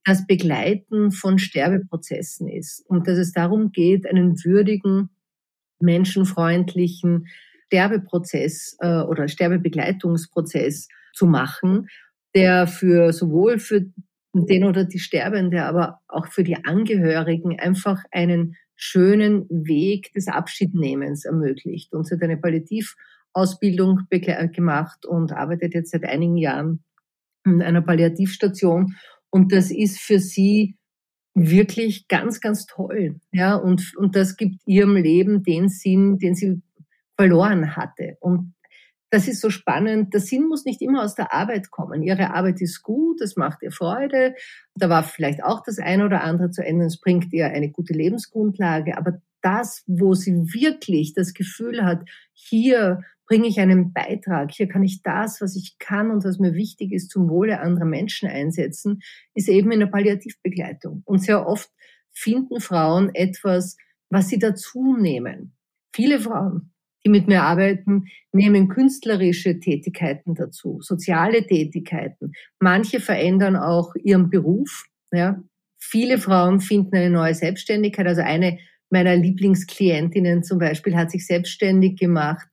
das 0.03 0.25
Begleiten 0.25 1.11
von 1.11 1.37
Sterbeprozessen 1.37 2.47
ist. 2.47 2.83
Und 2.87 3.07
dass 3.07 3.17
es 3.17 3.33
darum 3.33 3.71
geht, 3.71 4.09
einen 4.09 4.43
würdigen 4.43 5.09
menschenfreundlichen 5.79 7.27
Sterbeprozess 7.67 8.77
äh, 8.79 9.01
oder 9.01 9.27
Sterbebegleitungsprozess 9.27 10.87
zu 11.13 11.25
machen, 11.25 11.87
der 12.33 12.67
für 12.67 13.13
sowohl 13.13 13.59
für 13.59 13.85
den 14.33 14.63
oder 14.63 14.83
die 14.85 14.99
Sterbende, 14.99 15.63
aber 15.65 15.99
auch 16.07 16.27
für 16.27 16.43
die 16.43 16.63
Angehörigen 16.65 17.59
einfach 17.59 18.03
einen 18.11 18.55
schönen 18.75 19.47
Weg 19.49 20.13
des 20.13 20.27
Abschiednehmens 20.27 21.25
ermöglicht. 21.25 21.93
Und 21.93 22.07
sie 22.07 22.15
hat 22.15 22.21
eine 22.21 22.37
Palliativausbildung 22.37 24.01
gemacht 24.09 25.05
und 25.05 25.31
arbeitet 25.31 25.73
jetzt 25.73 25.91
seit 25.91 26.03
einigen 26.03 26.37
Jahren 26.37 26.83
in 27.43 27.61
einer 27.61 27.81
Palliativstation. 27.81 28.95
Und 29.29 29.51
das 29.51 29.71
ist 29.71 29.99
für 29.99 30.19
sie 30.19 30.76
wirklich 31.37 32.07
ganz, 32.07 32.41
ganz 32.41 32.65
toll. 32.65 33.19
Ja, 33.31 33.55
und, 33.55 33.95
und 33.95 34.15
das 34.15 34.37
gibt 34.37 34.55
ihrem 34.65 34.95
Leben 34.95 35.43
den 35.43 35.69
Sinn, 35.69 36.17
den 36.17 36.33
sie 36.33 36.61
verloren 37.15 37.75
hatte. 37.75 38.17
Und 38.19 38.53
das 39.09 39.27
ist 39.27 39.39
so 39.39 39.49
spannend. 39.49 40.13
Der 40.13 40.19
Sinn 40.19 40.47
muss 40.47 40.65
nicht 40.65 40.81
immer 40.81 41.03
aus 41.03 41.15
der 41.15 41.33
Arbeit 41.33 41.71
kommen. 41.71 42.01
Ihre 42.01 42.33
Arbeit 42.33 42.59
ist 42.59 42.83
gut, 42.83 43.21
es 43.21 43.37
macht 43.37 43.61
ihr 43.61 43.71
Freude. 43.71 44.35
Da 44.75 44.89
war 44.89 45.03
vielleicht 45.03 45.43
auch 45.43 45.61
das 45.63 45.79
eine 45.79 46.05
oder 46.05 46.23
andere 46.23 46.49
zu 46.49 46.65
ändern. 46.65 46.87
Es 46.87 46.99
bringt 46.99 47.31
ihr 47.31 47.47
eine 47.47 47.69
gute 47.69 47.93
Lebensgrundlage. 47.93 48.97
Aber 48.97 49.21
das, 49.41 49.83
wo 49.85 50.13
sie 50.13 50.33
wirklich 50.53 51.13
das 51.13 51.33
Gefühl 51.33 51.85
hat, 51.85 52.01
hier 52.33 53.01
bringe 53.27 53.47
ich 53.47 53.59
einen 53.59 53.93
Beitrag, 53.93 54.51
hier 54.51 54.67
kann 54.67 54.83
ich 54.83 55.03
das, 55.03 55.41
was 55.41 55.55
ich 55.55 55.77
kann 55.79 56.11
und 56.11 56.23
was 56.23 56.39
mir 56.39 56.53
wichtig 56.53 56.93
ist, 56.93 57.09
zum 57.09 57.29
Wohle 57.29 57.59
anderer 57.59 57.85
Menschen 57.85 58.29
einsetzen, 58.29 59.01
ist 59.33 59.49
eben 59.49 59.71
in 59.71 59.81
der 59.81 59.87
Palliativbegleitung. 59.87 61.03
Und 61.05 61.19
sehr 61.19 61.45
oft 61.45 61.69
finden 62.13 62.61
Frauen 62.61 63.13
etwas, 63.13 63.77
was 64.09 64.29
sie 64.29 64.39
dazu 64.39 64.95
nehmen. 64.97 65.53
Viele 65.93 66.19
Frauen, 66.19 66.71
die 67.05 67.09
mit 67.09 67.27
mir 67.27 67.43
arbeiten, 67.43 68.05
nehmen 68.31 68.69
künstlerische 68.69 69.59
Tätigkeiten 69.59 70.33
dazu, 70.33 70.79
soziale 70.81 71.45
Tätigkeiten. 71.45 72.31
Manche 72.59 73.01
verändern 73.01 73.57
auch 73.57 73.93
ihren 73.95 74.29
Beruf. 74.29 74.85
Ja. 75.11 75.43
Viele 75.79 76.17
Frauen 76.17 76.61
finden 76.61 76.95
eine 76.95 77.09
neue 77.09 77.35
Selbstständigkeit. 77.35 78.07
Also 78.07 78.21
eine 78.21 78.57
meiner 78.89 79.17
Lieblingsklientinnen 79.17 80.43
zum 80.43 80.59
Beispiel 80.59 80.95
hat 80.95 81.11
sich 81.11 81.27
selbstständig 81.27 81.99
gemacht 81.99 82.47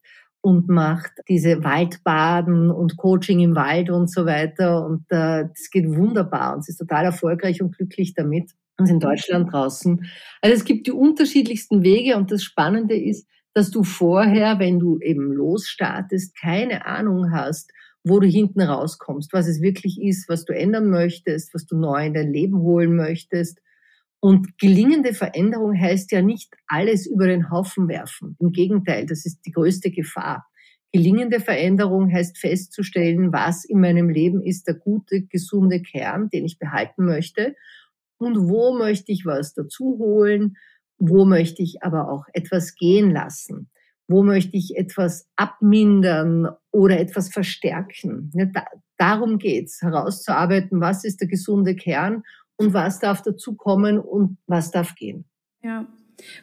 und 0.44 0.68
macht 0.68 1.10
diese 1.26 1.64
Waldbaden 1.64 2.70
und 2.70 2.98
Coaching 2.98 3.40
im 3.40 3.54
Wald 3.54 3.88
und 3.88 4.10
so 4.10 4.26
weiter. 4.26 4.84
Und 4.84 5.06
äh, 5.08 5.48
das 5.48 5.70
geht 5.70 5.88
wunderbar 5.88 6.54
und 6.54 6.62
sie 6.62 6.72
ist 6.72 6.76
total 6.76 7.06
erfolgreich 7.06 7.62
und 7.62 7.74
glücklich 7.74 8.12
damit 8.12 8.50
und 8.76 8.90
in 8.90 9.00
Deutschland 9.00 9.50
draußen. 9.50 10.04
Also 10.42 10.54
es 10.54 10.66
gibt 10.66 10.86
die 10.86 10.92
unterschiedlichsten 10.92 11.82
Wege 11.82 12.18
und 12.18 12.30
das 12.30 12.42
Spannende 12.42 12.94
ist, 12.94 13.26
dass 13.54 13.70
du 13.70 13.84
vorher, 13.84 14.58
wenn 14.58 14.78
du 14.78 14.98
eben 14.98 15.32
losstartest, 15.32 16.38
keine 16.38 16.84
Ahnung 16.84 17.32
hast, 17.32 17.70
wo 18.02 18.20
du 18.20 18.26
hinten 18.26 18.60
rauskommst, 18.60 19.32
was 19.32 19.48
es 19.48 19.62
wirklich 19.62 19.98
ist, 20.02 20.28
was 20.28 20.44
du 20.44 20.52
ändern 20.52 20.90
möchtest, 20.90 21.54
was 21.54 21.64
du 21.64 21.74
neu 21.74 22.04
in 22.04 22.12
dein 22.12 22.30
Leben 22.30 22.58
holen 22.58 22.94
möchtest. 22.96 23.62
Und 24.24 24.56
gelingende 24.56 25.12
Veränderung 25.12 25.78
heißt 25.78 26.10
ja 26.10 26.22
nicht 26.22 26.50
alles 26.66 27.06
über 27.06 27.26
den 27.26 27.50
Haufen 27.50 27.88
werfen. 27.88 28.38
Im 28.40 28.52
Gegenteil, 28.52 29.04
das 29.04 29.26
ist 29.26 29.42
die 29.44 29.52
größte 29.52 29.90
Gefahr. 29.90 30.46
Gelingende 30.92 31.40
Veränderung 31.40 32.10
heißt 32.10 32.38
festzustellen, 32.38 33.34
was 33.34 33.66
in 33.66 33.82
meinem 33.82 34.08
Leben 34.08 34.42
ist 34.42 34.66
der 34.66 34.76
gute, 34.76 35.26
gesunde 35.26 35.82
Kern, 35.82 36.30
den 36.30 36.46
ich 36.46 36.58
behalten 36.58 37.04
möchte 37.04 37.54
und 38.16 38.48
wo 38.48 38.74
möchte 38.78 39.12
ich 39.12 39.26
was 39.26 39.52
dazu 39.52 39.98
holen, 39.98 40.56
wo 40.96 41.26
möchte 41.26 41.62
ich 41.62 41.82
aber 41.82 42.10
auch 42.10 42.24
etwas 42.32 42.76
gehen 42.76 43.10
lassen, 43.10 43.68
wo 44.08 44.22
möchte 44.22 44.56
ich 44.56 44.78
etwas 44.78 45.28
abmindern 45.36 46.48
oder 46.70 46.98
etwas 46.98 47.28
verstärken. 47.28 48.32
darum 48.96 49.36
geht's, 49.36 49.82
herauszuarbeiten, 49.82 50.80
was 50.80 51.04
ist 51.04 51.20
der 51.20 51.28
gesunde 51.28 51.76
Kern 51.76 52.22
und 52.56 52.74
was 52.74 52.98
darf 52.98 53.22
dazukommen 53.22 53.98
und 53.98 54.38
was 54.46 54.70
darf 54.70 54.94
gehen. 54.94 55.24
Ja. 55.62 55.86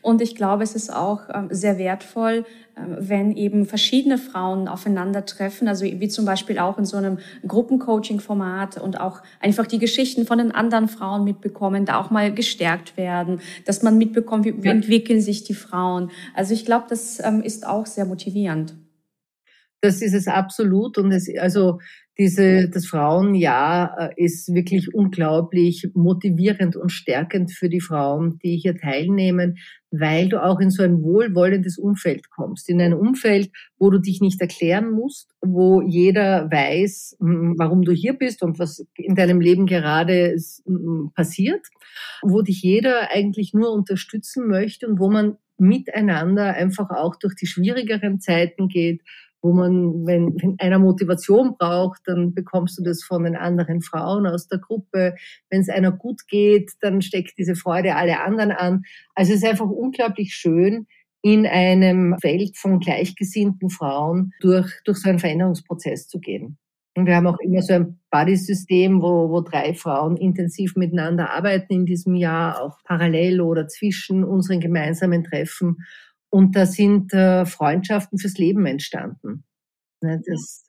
Und 0.01 0.21
ich 0.21 0.35
glaube, 0.35 0.63
es 0.63 0.75
ist 0.75 0.93
auch 0.93 1.21
ähm, 1.33 1.47
sehr 1.49 1.77
wertvoll, 1.77 2.45
ähm, 2.77 2.97
wenn 2.99 3.31
eben 3.31 3.65
verschiedene 3.65 4.17
Frauen 4.17 4.67
aufeinandertreffen, 4.67 5.67
also 5.67 5.85
wie 5.85 6.07
zum 6.09 6.25
Beispiel 6.25 6.59
auch 6.59 6.77
in 6.77 6.85
so 6.85 6.97
einem 6.97 7.19
Gruppencoaching-Format 7.47 8.77
und 8.77 8.99
auch 8.99 9.21
einfach 9.39 9.67
die 9.67 9.79
Geschichten 9.79 10.25
von 10.25 10.39
den 10.39 10.51
anderen 10.51 10.87
Frauen 10.87 11.23
mitbekommen, 11.23 11.85
da 11.85 11.99
auch 11.99 12.09
mal 12.09 12.33
gestärkt 12.33 12.97
werden, 12.97 13.39
dass 13.65 13.81
man 13.81 13.97
mitbekommt, 13.97 14.45
wie, 14.45 14.61
wie 14.63 14.67
entwickeln 14.67 15.21
sich 15.21 15.43
die 15.43 15.53
Frauen. 15.53 16.11
Also 16.35 16.53
ich 16.53 16.65
glaube, 16.65 16.85
das 16.89 17.19
ähm, 17.23 17.41
ist 17.41 17.65
auch 17.65 17.85
sehr 17.85 18.05
motivierend. 18.05 18.75
Das 19.81 20.01
ist 20.01 20.13
es 20.13 20.27
absolut 20.27 20.97
und 20.97 21.11
es, 21.11 21.27
also 21.39 21.79
diese, 22.21 22.69
das 22.69 22.85
Frauenjahr 22.85 24.11
äh, 24.15 24.23
ist 24.23 24.53
wirklich 24.53 24.93
unglaublich 24.93 25.89
motivierend 25.95 26.75
und 26.75 26.91
stärkend 26.91 27.51
für 27.51 27.67
die 27.67 27.81
Frauen, 27.81 28.37
die 28.43 28.57
hier 28.57 28.77
teilnehmen, 28.77 29.57
weil 29.89 30.29
du 30.29 30.43
auch 30.43 30.59
in 30.59 30.69
so 30.69 30.83
ein 30.83 31.01
wohlwollendes 31.01 31.79
Umfeld 31.79 32.29
kommst. 32.29 32.69
In 32.69 32.79
ein 32.79 32.93
Umfeld, 32.93 33.49
wo 33.79 33.89
du 33.89 33.97
dich 33.97 34.21
nicht 34.21 34.39
erklären 34.39 34.91
musst, 34.91 35.31
wo 35.41 35.81
jeder 35.81 36.47
weiß, 36.51 37.17
warum 37.19 37.81
du 37.81 37.91
hier 37.91 38.13
bist 38.13 38.43
und 38.43 38.59
was 38.59 38.85
in 38.97 39.15
deinem 39.15 39.41
Leben 39.41 39.65
gerade 39.65 40.35
passiert, 41.15 41.65
wo 42.21 42.43
dich 42.43 42.61
jeder 42.61 43.09
eigentlich 43.09 43.55
nur 43.55 43.71
unterstützen 43.71 44.47
möchte 44.47 44.87
und 44.87 44.99
wo 44.99 45.09
man 45.09 45.37
miteinander 45.57 46.53
einfach 46.53 46.91
auch 46.91 47.15
durch 47.15 47.33
die 47.33 47.47
schwierigeren 47.47 48.19
Zeiten 48.19 48.67
geht, 48.67 49.01
wo 49.41 49.53
man, 49.53 50.05
wenn, 50.05 50.35
wenn 50.41 50.55
einer 50.59 50.79
Motivation 50.79 51.55
braucht, 51.57 52.01
dann 52.05 52.33
bekommst 52.33 52.77
du 52.77 52.83
das 52.83 53.03
von 53.03 53.23
den 53.23 53.35
anderen 53.35 53.81
Frauen 53.81 54.27
aus 54.27 54.47
der 54.47 54.59
Gruppe. 54.59 55.15
Wenn 55.49 55.61
es 55.61 55.69
einer 55.69 55.91
gut 55.91 56.27
geht, 56.27 56.71
dann 56.81 57.01
steckt 57.01 57.37
diese 57.37 57.55
Freude 57.55 57.95
alle 57.95 58.21
anderen 58.21 58.51
an. 58.51 58.83
Also 59.15 59.33
es 59.33 59.43
ist 59.43 59.49
einfach 59.49 59.69
unglaublich 59.69 60.33
schön, 60.33 60.87
in 61.23 61.45
einem 61.45 62.15
Feld 62.19 62.57
von 62.57 62.79
gleichgesinnten 62.79 63.69
Frauen 63.69 64.33
durch, 64.41 64.71
durch 64.85 64.97
so 64.97 65.09
einen 65.09 65.19
Veränderungsprozess 65.19 66.07
zu 66.07 66.19
gehen. 66.19 66.57
Und 66.95 67.05
wir 67.05 67.15
haben 67.15 67.27
auch 67.27 67.39
immer 67.39 67.61
so 67.61 67.73
ein 67.73 67.99
Buddy-System, 68.11 69.01
wo, 69.01 69.29
wo 69.29 69.41
drei 69.41 69.73
Frauen 69.73 70.17
intensiv 70.17 70.75
miteinander 70.75 71.29
arbeiten 71.29 71.73
in 71.73 71.85
diesem 71.85 72.15
Jahr, 72.15 72.61
auch 72.61 72.79
parallel 72.83 73.39
oder 73.39 73.67
zwischen 73.67 74.25
unseren 74.25 74.59
gemeinsamen 74.59 75.23
Treffen. 75.23 75.77
Und 76.31 76.55
da 76.55 76.65
sind 76.65 77.13
äh, 77.13 77.45
Freundschaften 77.45 78.17
fürs 78.17 78.37
Leben 78.37 78.65
entstanden. 78.65 79.43
Ne, 80.01 80.21
das, 80.25 80.63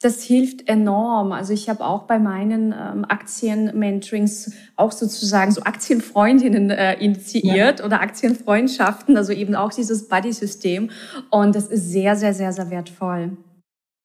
das 0.00 0.22
hilft 0.22 0.68
enorm. 0.68 1.32
Also 1.32 1.52
ich 1.52 1.68
habe 1.68 1.84
auch 1.84 2.04
bei 2.04 2.20
meinen 2.20 2.72
ähm, 2.72 3.04
Aktienmentorings 3.04 4.52
auch 4.76 4.92
sozusagen 4.92 5.50
so 5.50 5.62
Aktienfreundinnen 5.62 6.70
äh, 6.70 6.94
initiiert 7.02 7.80
ja. 7.80 7.84
oder 7.84 8.00
Aktienfreundschaften, 8.00 9.16
also 9.16 9.32
eben 9.32 9.56
auch 9.56 9.72
dieses 9.72 10.08
Buddy-System. 10.08 10.90
Und 11.30 11.56
das 11.56 11.66
ist 11.66 11.90
sehr, 11.90 12.14
sehr, 12.14 12.32
sehr, 12.32 12.52
sehr 12.52 12.70
wertvoll. 12.70 13.36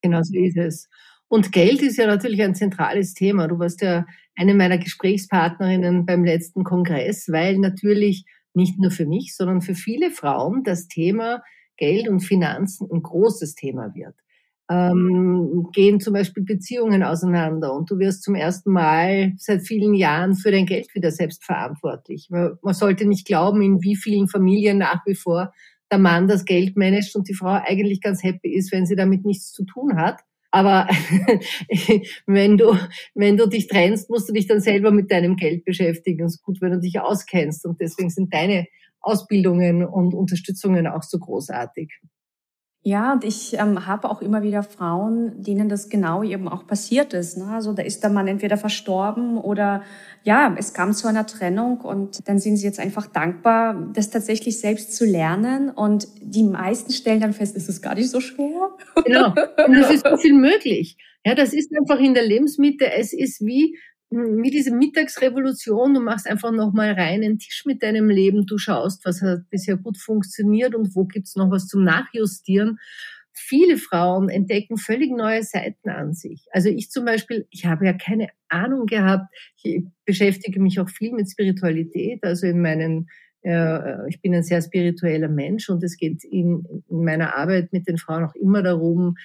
Genau 0.01 0.21
so 0.23 0.35
ist 0.35 0.57
es. 0.57 0.89
Und 1.27 1.51
Geld 1.51 1.81
ist 1.81 1.97
ja 1.97 2.07
natürlich 2.07 2.41
ein 2.41 2.55
zentrales 2.55 3.13
Thema. 3.13 3.47
Du 3.47 3.59
warst 3.59 3.81
ja 3.81 4.05
eine 4.35 4.55
meiner 4.55 4.79
Gesprächspartnerinnen 4.79 6.07
beim 6.07 6.25
letzten 6.25 6.63
Kongress, 6.63 7.29
weil 7.29 7.59
natürlich 7.59 8.25
nicht 8.55 8.79
nur 8.79 8.91
für 8.91 9.05
mich, 9.05 9.35
sondern 9.35 9.61
für 9.61 9.75
viele 9.75 10.11
Frauen 10.11 10.63
das 10.63 10.87
Thema 10.87 11.43
Geld 11.77 12.07
und 12.07 12.21
Finanzen 12.21 12.87
ein 12.91 13.01
großes 13.01 13.55
Thema 13.55 13.93
wird. 13.95 14.15
Ähm, 14.71 15.67
gehen 15.73 15.99
zum 15.99 16.13
Beispiel 16.13 16.43
Beziehungen 16.43 17.03
auseinander 17.03 17.73
und 17.73 17.91
du 17.91 17.99
wirst 17.99 18.23
zum 18.23 18.33
ersten 18.33 18.71
Mal 18.71 19.33
seit 19.37 19.67
vielen 19.67 19.93
Jahren 19.93 20.35
für 20.35 20.51
dein 20.51 20.65
Geld 20.65 20.93
wieder 20.95 21.11
selbst 21.11 21.43
verantwortlich. 21.43 22.29
Man 22.29 22.73
sollte 22.73 23.05
nicht 23.05 23.27
glauben, 23.27 23.61
in 23.61 23.81
wie 23.81 23.97
vielen 23.97 24.27
Familien 24.27 24.77
nach 24.77 25.05
wie 25.05 25.15
vor 25.15 25.53
der 25.91 25.99
Mann 25.99 26.27
das 26.27 26.45
Geld 26.45 26.77
managt 26.77 27.15
und 27.15 27.27
die 27.27 27.35
Frau 27.35 27.49
eigentlich 27.49 28.01
ganz 28.01 28.23
happy 28.23 28.55
ist, 28.55 28.71
wenn 28.71 28.85
sie 28.85 28.95
damit 28.95 29.25
nichts 29.25 29.51
zu 29.51 29.65
tun 29.65 29.97
hat. 29.97 30.21
Aber 30.53 30.87
wenn 32.27 32.57
du, 32.59 32.77
wenn 33.15 33.37
du 33.37 33.47
dich 33.47 33.65
trennst, 33.67 34.11
musst 34.11 34.29
du 34.29 34.33
dich 34.33 34.45
dann 34.45 34.61
selber 34.61 34.91
mit 34.91 35.09
deinem 35.09 35.35
Geld 35.35 35.65
beschäftigen. 35.65 36.25
Es 36.25 36.35
ist 36.35 36.43
gut, 36.43 36.61
wenn 36.61 36.73
du 36.73 36.79
dich 36.79 36.99
auskennst. 36.99 37.65
Und 37.65 37.81
deswegen 37.81 38.11
sind 38.11 38.31
deine 38.31 38.67
Ausbildungen 39.01 39.83
und 39.83 40.13
Unterstützungen 40.13 40.85
auch 40.85 41.01
so 41.01 41.17
großartig. 41.17 41.99
Ja, 42.85 43.13
und 43.13 43.23
ich 43.23 43.53
ähm, 43.53 43.87
habe 43.87 44.09
auch 44.09 44.21
immer 44.21 44.43
wieder 44.43 44.61
Frauen, 44.61 45.41
denen 45.41 45.69
das 45.69 45.87
genau 45.87 46.21
eben 46.21 46.49
auch 46.49 46.67
passiert 46.67 47.13
ist. 47.13 47.37
Ne? 47.37 47.45
Also 47.45 47.71
da 47.71 47.81
ist 47.81 48.03
der 48.03 48.09
Mann 48.09 48.27
entweder 48.27 48.57
verstorben 48.57 49.37
oder 49.37 49.83
ja, 50.23 50.53
es 50.57 50.73
kam 50.73 50.93
zu 50.93 51.07
einer 51.07 51.25
Trennung 51.25 51.79
und 51.79 52.27
dann 52.27 52.39
sind 52.39 52.57
sie 52.57 52.65
jetzt 52.65 52.81
einfach 52.81 53.07
dankbar, 53.07 53.89
das 53.93 54.09
tatsächlich 54.09 54.59
selbst 54.59 54.97
zu 54.97 55.05
lernen. 55.05 55.69
Und 55.69 56.09
die 56.21 56.43
meisten 56.43 56.91
stellen 56.91 57.21
dann 57.21 57.31
fest, 57.31 57.55
ist 57.55 57.69
es 57.69 57.81
gar 57.81 57.95
nicht 57.95 58.09
so 58.09 58.19
schwer. 58.19 58.71
Genau, 59.05 59.33
und 59.65 59.75
es 59.75 59.89
ist 59.89 60.05
so 60.05 60.17
viel 60.17 60.33
möglich. 60.33 60.97
Ja, 61.25 61.35
das 61.35 61.53
ist 61.53 61.71
einfach 61.77 61.99
in 61.99 62.13
der 62.13 62.25
Lebensmitte. 62.25 62.91
Es 62.91 63.13
ist 63.13 63.39
wie 63.45 63.77
wie 64.13 64.51
diese 64.51 64.75
Mittagsrevolution, 64.75 65.93
du 65.93 65.99
machst 65.99 66.27
einfach 66.27 66.51
nochmal 66.51 66.91
rein 66.91 67.23
einen 67.23 67.39
Tisch 67.39 67.63
mit 67.65 67.81
deinem 67.81 68.09
Leben, 68.09 68.45
du 68.45 68.57
schaust, 68.57 69.05
was 69.05 69.21
hat 69.21 69.49
bisher 69.49 69.77
gut 69.77 69.97
funktioniert 69.97 70.75
und 70.75 70.95
wo 70.95 71.05
gibt's 71.05 71.35
noch 71.35 71.49
was 71.49 71.67
zum 71.67 71.83
Nachjustieren. 71.83 72.79
Viele 73.33 73.77
Frauen 73.77 74.29
entdecken 74.29 74.77
völlig 74.77 75.11
neue 75.11 75.41
Seiten 75.41 75.89
an 75.89 76.13
sich. 76.13 76.45
Also 76.51 76.69
ich 76.69 76.91
zum 76.91 77.05
Beispiel, 77.05 77.47
ich 77.49 77.65
habe 77.65 77.85
ja 77.85 77.93
keine 77.93 78.27
Ahnung 78.49 78.85
gehabt, 78.85 79.33
ich 79.63 79.83
beschäftige 80.05 80.59
mich 80.59 80.79
auch 80.79 80.89
viel 80.89 81.13
mit 81.13 81.29
Spiritualität, 81.29 82.23
also 82.23 82.45
in 82.45 82.61
meinen 82.61 83.07
äh, 83.41 84.07
ich 84.09 84.21
bin 84.21 84.33
ein 84.33 84.43
sehr 84.43 84.61
spiritueller 84.61 85.27
Mensch 85.27 85.69
und 85.69 85.83
es 85.83 85.97
geht 85.97 86.23
in 86.23 86.63
meiner 86.87 87.35
Arbeit 87.35 87.73
mit 87.73 87.87
den 87.87 87.97
Frauen 87.97 88.23
auch 88.23 88.35
immer 88.35 88.61
darum, 88.61 89.15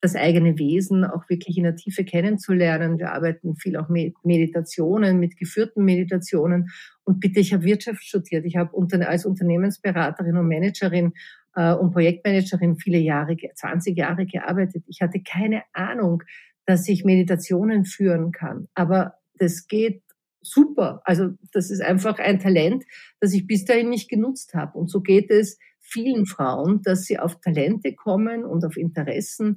das 0.00 0.14
eigene 0.14 0.58
Wesen 0.58 1.04
auch 1.04 1.28
wirklich 1.28 1.56
in 1.56 1.64
der 1.64 1.74
Tiefe 1.74 2.04
kennenzulernen. 2.04 2.98
Wir 2.98 3.12
arbeiten 3.12 3.56
viel 3.56 3.76
auch 3.76 3.88
mit 3.88 4.14
Meditationen, 4.24 5.18
mit 5.18 5.36
geführten 5.36 5.84
Meditationen. 5.84 6.70
Und 7.04 7.20
bitte, 7.20 7.40
ich 7.40 7.52
habe 7.52 7.64
Wirtschaft 7.64 8.04
studiert. 8.04 8.44
Ich 8.44 8.56
habe 8.56 8.70
als 9.08 9.26
Unternehmensberaterin 9.26 10.36
und 10.36 10.48
Managerin 10.48 11.12
äh, 11.56 11.72
und 11.74 11.92
Projektmanagerin 11.92 12.76
viele 12.76 12.98
Jahre, 12.98 13.36
20 13.36 13.96
Jahre 13.96 14.26
gearbeitet. 14.26 14.84
Ich 14.86 15.00
hatte 15.00 15.20
keine 15.20 15.62
Ahnung, 15.72 16.22
dass 16.64 16.88
ich 16.88 17.04
Meditationen 17.04 17.84
führen 17.84 18.30
kann. 18.30 18.68
Aber 18.74 19.14
das 19.38 19.66
geht 19.66 20.02
super. 20.42 21.00
Also 21.04 21.30
das 21.52 21.70
ist 21.70 21.80
einfach 21.80 22.18
ein 22.18 22.38
Talent, 22.38 22.84
das 23.20 23.32
ich 23.32 23.46
bis 23.46 23.64
dahin 23.64 23.90
nicht 23.90 24.08
genutzt 24.08 24.54
habe. 24.54 24.78
Und 24.78 24.88
so 24.88 25.00
geht 25.00 25.30
es 25.30 25.58
vielen 25.80 26.26
Frauen, 26.26 26.82
dass 26.82 27.04
sie 27.04 27.18
auf 27.18 27.40
Talente 27.40 27.94
kommen 27.94 28.44
und 28.44 28.64
auf 28.64 28.76
Interessen, 28.76 29.56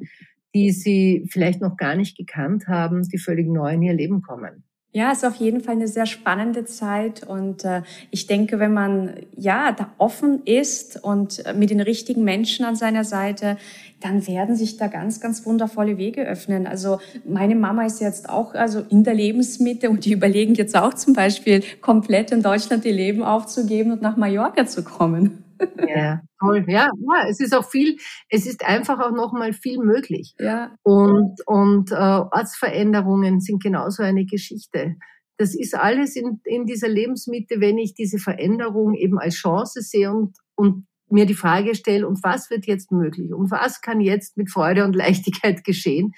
die 0.53 0.71
sie 0.71 1.27
vielleicht 1.29 1.61
noch 1.61 1.77
gar 1.77 1.95
nicht 1.95 2.17
gekannt 2.17 2.67
haben, 2.67 3.07
die 3.07 3.17
völlig 3.17 3.47
neu 3.47 3.73
in 3.73 3.81
ihr 3.81 3.93
Leben 3.93 4.21
kommen. 4.21 4.63
Ja, 4.93 5.11
es 5.13 5.19
ist 5.19 5.25
auf 5.25 5.35
jeden 5.35 5.61
Fall 5.61 5.75
eine 5.75 5.87
sehr 5.87 6.05
spannende 6.05 6.65
Zeit 6.65 7.23
und 7.25 7.63
äh, 7.63 7.81
ich 8.09 8.27
denke, 8.27 8.59
wenn 8.59 8.73
man 8.73 9.13
ja 9.37 9.71
da 9.71 9.89
offen 9.97 10.41
ist 10.43 11.01
und 11.01 11.43
mit 11.55 11.69
den 11.69 11.79
richtigen 11.79 12.25
Menschen 12.25 12.65
an 12.65 12.75
seiner 12.75 13.05
Seite, 13.05 13.55
dann 14.01 14.27
werden 14.27 14.57
sich 14.57 14.75
da 14.75 14.87
ganz, 14.87 15.21
ganz 15.21 15.45
wundervolle 15.45 15.97
Wege 15.97 16.27
öffnen. 16.27 16.67
Also 16.67 16.99
meine 17.23 17.55
Mama 17.55 17.85
ist 17.85 18.01
jetzt 18.01 18.27
auch 18.27 18.53
also 18.53 18.81
in 18.89 19.05
der 19.05 19.13
Lebensmitte 19.13 19.89
und 19.89 20.03
die 20.03 20.11
überlegen 20.11 20.55
jetzt 20.55 20.75
auch 20.75 20.93
zum 20.93 21.13
Beispiel 21.13 21.63
komplett 21.79 22.31
in 22.31 22.41
Deutschland 22.41 22.83
ihr 22.83 22.93
Leben 22.93 23.23
aufzugeben 23.23 23.91
und 23.91 24.01
nach 24.01 24.17
Mallorca 24.17 24.65
zu 24.65 24.83
kommen. 24.83 25.45
Ja, 25.87 26.21
toll. 26.39 26.65
Ja, 26.67 26.89
ja, 26.95 27.27
es 27.27 27.39
ist 27.39 27.55
auch 27.55 27.69
viel, 27.69 27.97
es 28.29 28.45
ist 28.45 28.65
einfach 28.65 28.99
auch 28.99 29.11
nochmal 29.11 29.53
viel 29.53 29.79
möglich. 29.79 30.33
Ja. 30.39 30.75
Und, 30.83 31.35
und 31.45 31.91
äh, 31.91 31.95
Ortsveränderungen 31.95 33.39
sind 33.39 33.61
genauso 33.61 34.03
eine 34.03 34.25
Geschichte. 34.25 34.95
Das 35.37 35.55
ist 35.55 35.75
alles 35.75 36.15
in, 36.15 36.39
in 36.45 36.65
dieser 36.65 36.87
Lebensmitte, 36.87 37.59
wenn 37.59 37.77
ich 37.77 37.93
diese 37.93 38.19
Veränderung 38.19 38.93
eben 38.93 39.17
als 39.19 39.35
Chance 39.35 39.81
sehe 39.81 40.11
und, 40.11 40.37
und 40.55 40.85
mir 41.09 41.25
die 41.25 41.33
Frage 41.33 41.75
stelle, 41.75 42.07
und 42.07 42.23
was 42.23 42.49
wird 42.49 42.65
jetzt 42.65 42.91
möglich? 42.91 43.33
Und 43.33 43.51
was 43.51 43.81
kann 43.81 43.99
jetzt 43.99 44.37
mit 44.37 44.49
Freude 44.49 44.85
und 44.85 44.95
Leichtigkeit 44.95 45.63
geschehen? 45.63 46.13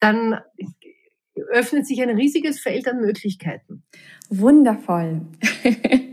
Dann 0.00 0.40
öffnet 1.50 1.86
sich 1.86 2.00
ein 2.02 2.10
riesiges 2.10 2.60
Feld 2.60 2.88
an 2.88 3.00
Möglichkeiten. 3.00 3.84
Wundervoll. 4.30 5.22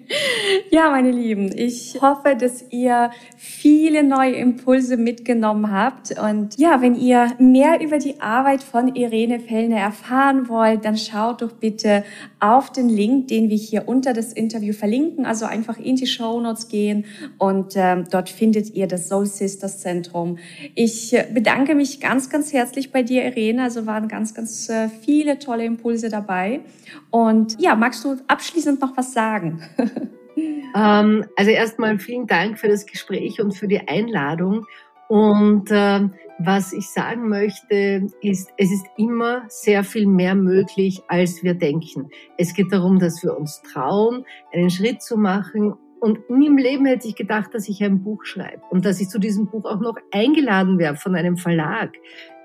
Ja, 0.69 0.91
meine 0.91 1.11
Lieben, 1.11 1.51
ich 1.55 1.99
hoffe, 2.01 2.35
dass 2.37 2.65
ihr 2.69 3.11
viele 3.37 4.03
neue 4.03 4.33
Impulse 4.33 4.97
mitgenommen 4.97 5.71
habt. 5.71 6.17
Und 6.19 6.57
ja, 6.57 6.81
wenn 6.81 6.95
ihr 6.95 7.31
mehr 7.39 7.81
über 7.81 7.97
die 7.97 8.19
Arbeit 8.19 8.61
von 8.61 8.93
Irene 8.95 9.39
Fellner 9.39 9.77
erfahren 9.77 10.47
wollt, 10.49 10.85
dann 10.85 10.97
schaut 10.97 11.41
doch 11.41 11.53
bitte 11.53 12.03
auf 12.39 12.71
den 12.71 12.89
Link, 12.89 13.29
den 13.29 13.49
wir 13.49 13.57
hier 13.57 13.87
unter 13.87 14.13
das 14.13 14.33
Interview 14.33 14.73
verlinken. 14.73 15.25
Also 15.25 15.45
einfach 15.45 15.79
in 15.79 15.95
die 15.95 16.07
Show 16.07 16.39
Notes 16.39 16.67
gehen 16.67 17.05
und 17.37 17.73
ähm, 17.75 18.03
dort 18.11 18.29
findet 18.29 18.75
ihr 18.75 18.87
das 18.87 19.07
Soul 19.07 19.25
Sisters 19.25 19.79
Zentrum. 19.79 20.37
Ich 20.75 21.15
bedanke 21.33 21.73
mich 21.73 21.99
ganz, 21.99 22.29
ganz 22.29 22.53
herzlich 22.53 22.91
bei 22.91 23.01
dir, 23.01 23.23
Irene. 23.23 23.63
Also 23.63 23.85
waren 23.85 24.07
ganz, 24.07 24.33
ganz 24.33 24.69
äh, 24.69 24.89
viele 24.89 25.39
tolle 25.39 25.65
Impulse 25.65 26.09
dabei. 26.09 26.61
Und 27.09 27.59
ja, 27.59 27.75
magst 27.75 28.03
du 28.03 28.17
abschließend 28.27 28.81
noch 28.81 28.95
was 28.97 29.13
sagen? 29.13 29.61
Ähm, 30.37 31.25
also 31.35 31.51
erstmal 31.51 31.97
vielen 31.99 32.27
Dank 32.27 32.59
für 32.59 32.67
das 32.67 32.85
Gespräch 32.85 33.41
und 33.41 33.53
für 33.53 33.67
die 33.67 33.87
Einladung. 33.87 34.65
Und 35.07 35.69
äh, 35.71 36.09
was 36.39 36.73
ich 36.73 36.89
sagen 36.89 37.29
möchte, 37.29 38.07
ist, 38.21 38.51
es 38.57 38.71
ist 38.71 38.85
immer 38.97 39.43
sehr 39.47 39.83
viel 39.83 40.07
mehr 40.07 40.35
möglich, 40.35 41.01
als 41.07 41.43
wir 41.43 41.53
denken. 41.53 42.09
Es 42.37 42.53
geht 42.53 42.71
darum, 42.71 42.99
dass 42.99 43.23
wir 43.23 43.37
uns 43.37 43.61
trauen, 43.61 44.25
einen 44.51 44.69
Schritt 44.69 45.01
zu 45.01 45.17
machen. 45.17 45.75
Und 46.01 46.29
nie 46.29 46.47
im 46.47 46.57
Leben 46.57 46.85
hätte 46.85 47.07
ich 47.07 47.15
gedacht, 47.15 47.53
dass 47.53 47.69
ich 47.69 47.83
ein 47.83 48.03
Buch 48.03 48.25
schreibe 48.25 48.61
und 48.69 48.85
dass 48.85 48.99
ich 48.99 49.09
zu 49.09 49.19
diesem 49.19 49.47
Buch 49.47 49.65
auch 49.65 49.79
noch 49.79 49.95
eingeladen 50.11 50.77
werde 50.77 50.97
von 50.97 51.15
einem 51.15 51.37
Verlag. 51.37 51.93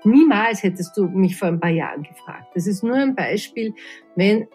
Niemals 0.03 0.63
hättest 0.63 0.97
du 0.97 1.07
mich 1.07 1.37
vor 1.37 1.49
ein 1.49 1.59
paar 1.59 1.69
Jahren 1.69 2.03
gefragt. 2.03 2.47
Das 2.55 2.65
ist 2.65 2.83
nur 2.83 2.95
ein 2.95 3.13
Beispiel, 3.13 3.73
wenn 4.15 4.47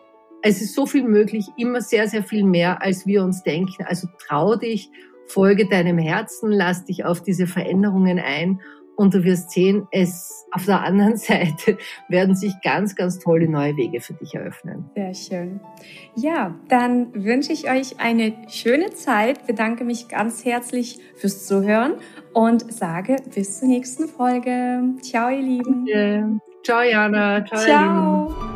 es 0.43 0.61
ist 0.63 0.75
so 0.75 0.87
viel 0.87 1.05
möglich, 1.05 1.47
immer 1.57 1.81
sehr, 1.81 2.09
sehr 2.09 2.23
viel 2.23 2.45
mehr, 2.45 2.83
als 2.83 3.07
wir 3.07 3.23
uns 3.23 3.43
denken. 3.43 3.85
Also 3.85 4.09
trau 4.27 4.57
dich, 4.57 4.91
folge 5.27 5.69
deinem 5.69 5.99
Herzen, 5.99 6.51
lass 6.51 6.85
dich 6.85 7.05
auf 7.05 7.23
diese 7.23 7.47
Veränderungen 7.47 8.19
ein 8.19 8.61
und 8.97 9.13
du 9.13 9.25
wirst 9.25 9.51
sehen, 9.51 9.87
es 9.91 10.47
auf 10.53 10.65
der 10.65 10.83
anderen 10.83 11.17
Seite 11.17 11.79
werden 12.09 12.35
sich 12.35 12.55
ganz, 12.63 12.97
ganz 12.97 13.19
tolle 13.19 13.49
neue 13.49 13.77
Wege 13.77 14.01
für 14.01 14.15
dich 14.15 14.35
eröffnen. 14.35 14.91
Sehr 14.95 15.15
schön. 15.15 15.61
Ja, 16.17 16.55
dann 16.69 17.13
wünsche 17.25 17.53
ich 17.53 17.71
euch 17.71 18.01
eine 18.01 18.35
schöne 18.49 18.91
Zeit, 18.91 19.47
bedanke 19.47 19.85
mich 19.85 20.09
ganz 20.09 20.45
herzlich 20.45 20.99
fürs 21.17 21.47
Zuhören 21.47 21.95
und 22.33 22.73
sage 22.73 23.17
bis 23.35 23.61
zur 23.61 23.69
nächsten 23.69 24.09
Folge. 24.09 24.83
Ciao, 25.03 25.29
ihr 25.31 25.43
Lieben. 25.43 25.87
Ja. 25.87 26.29
Ciao, 26.65 26.83
Jana. 26.83 27.45
Ciao. 27.45 27.61
Ciao. 27.61 28.56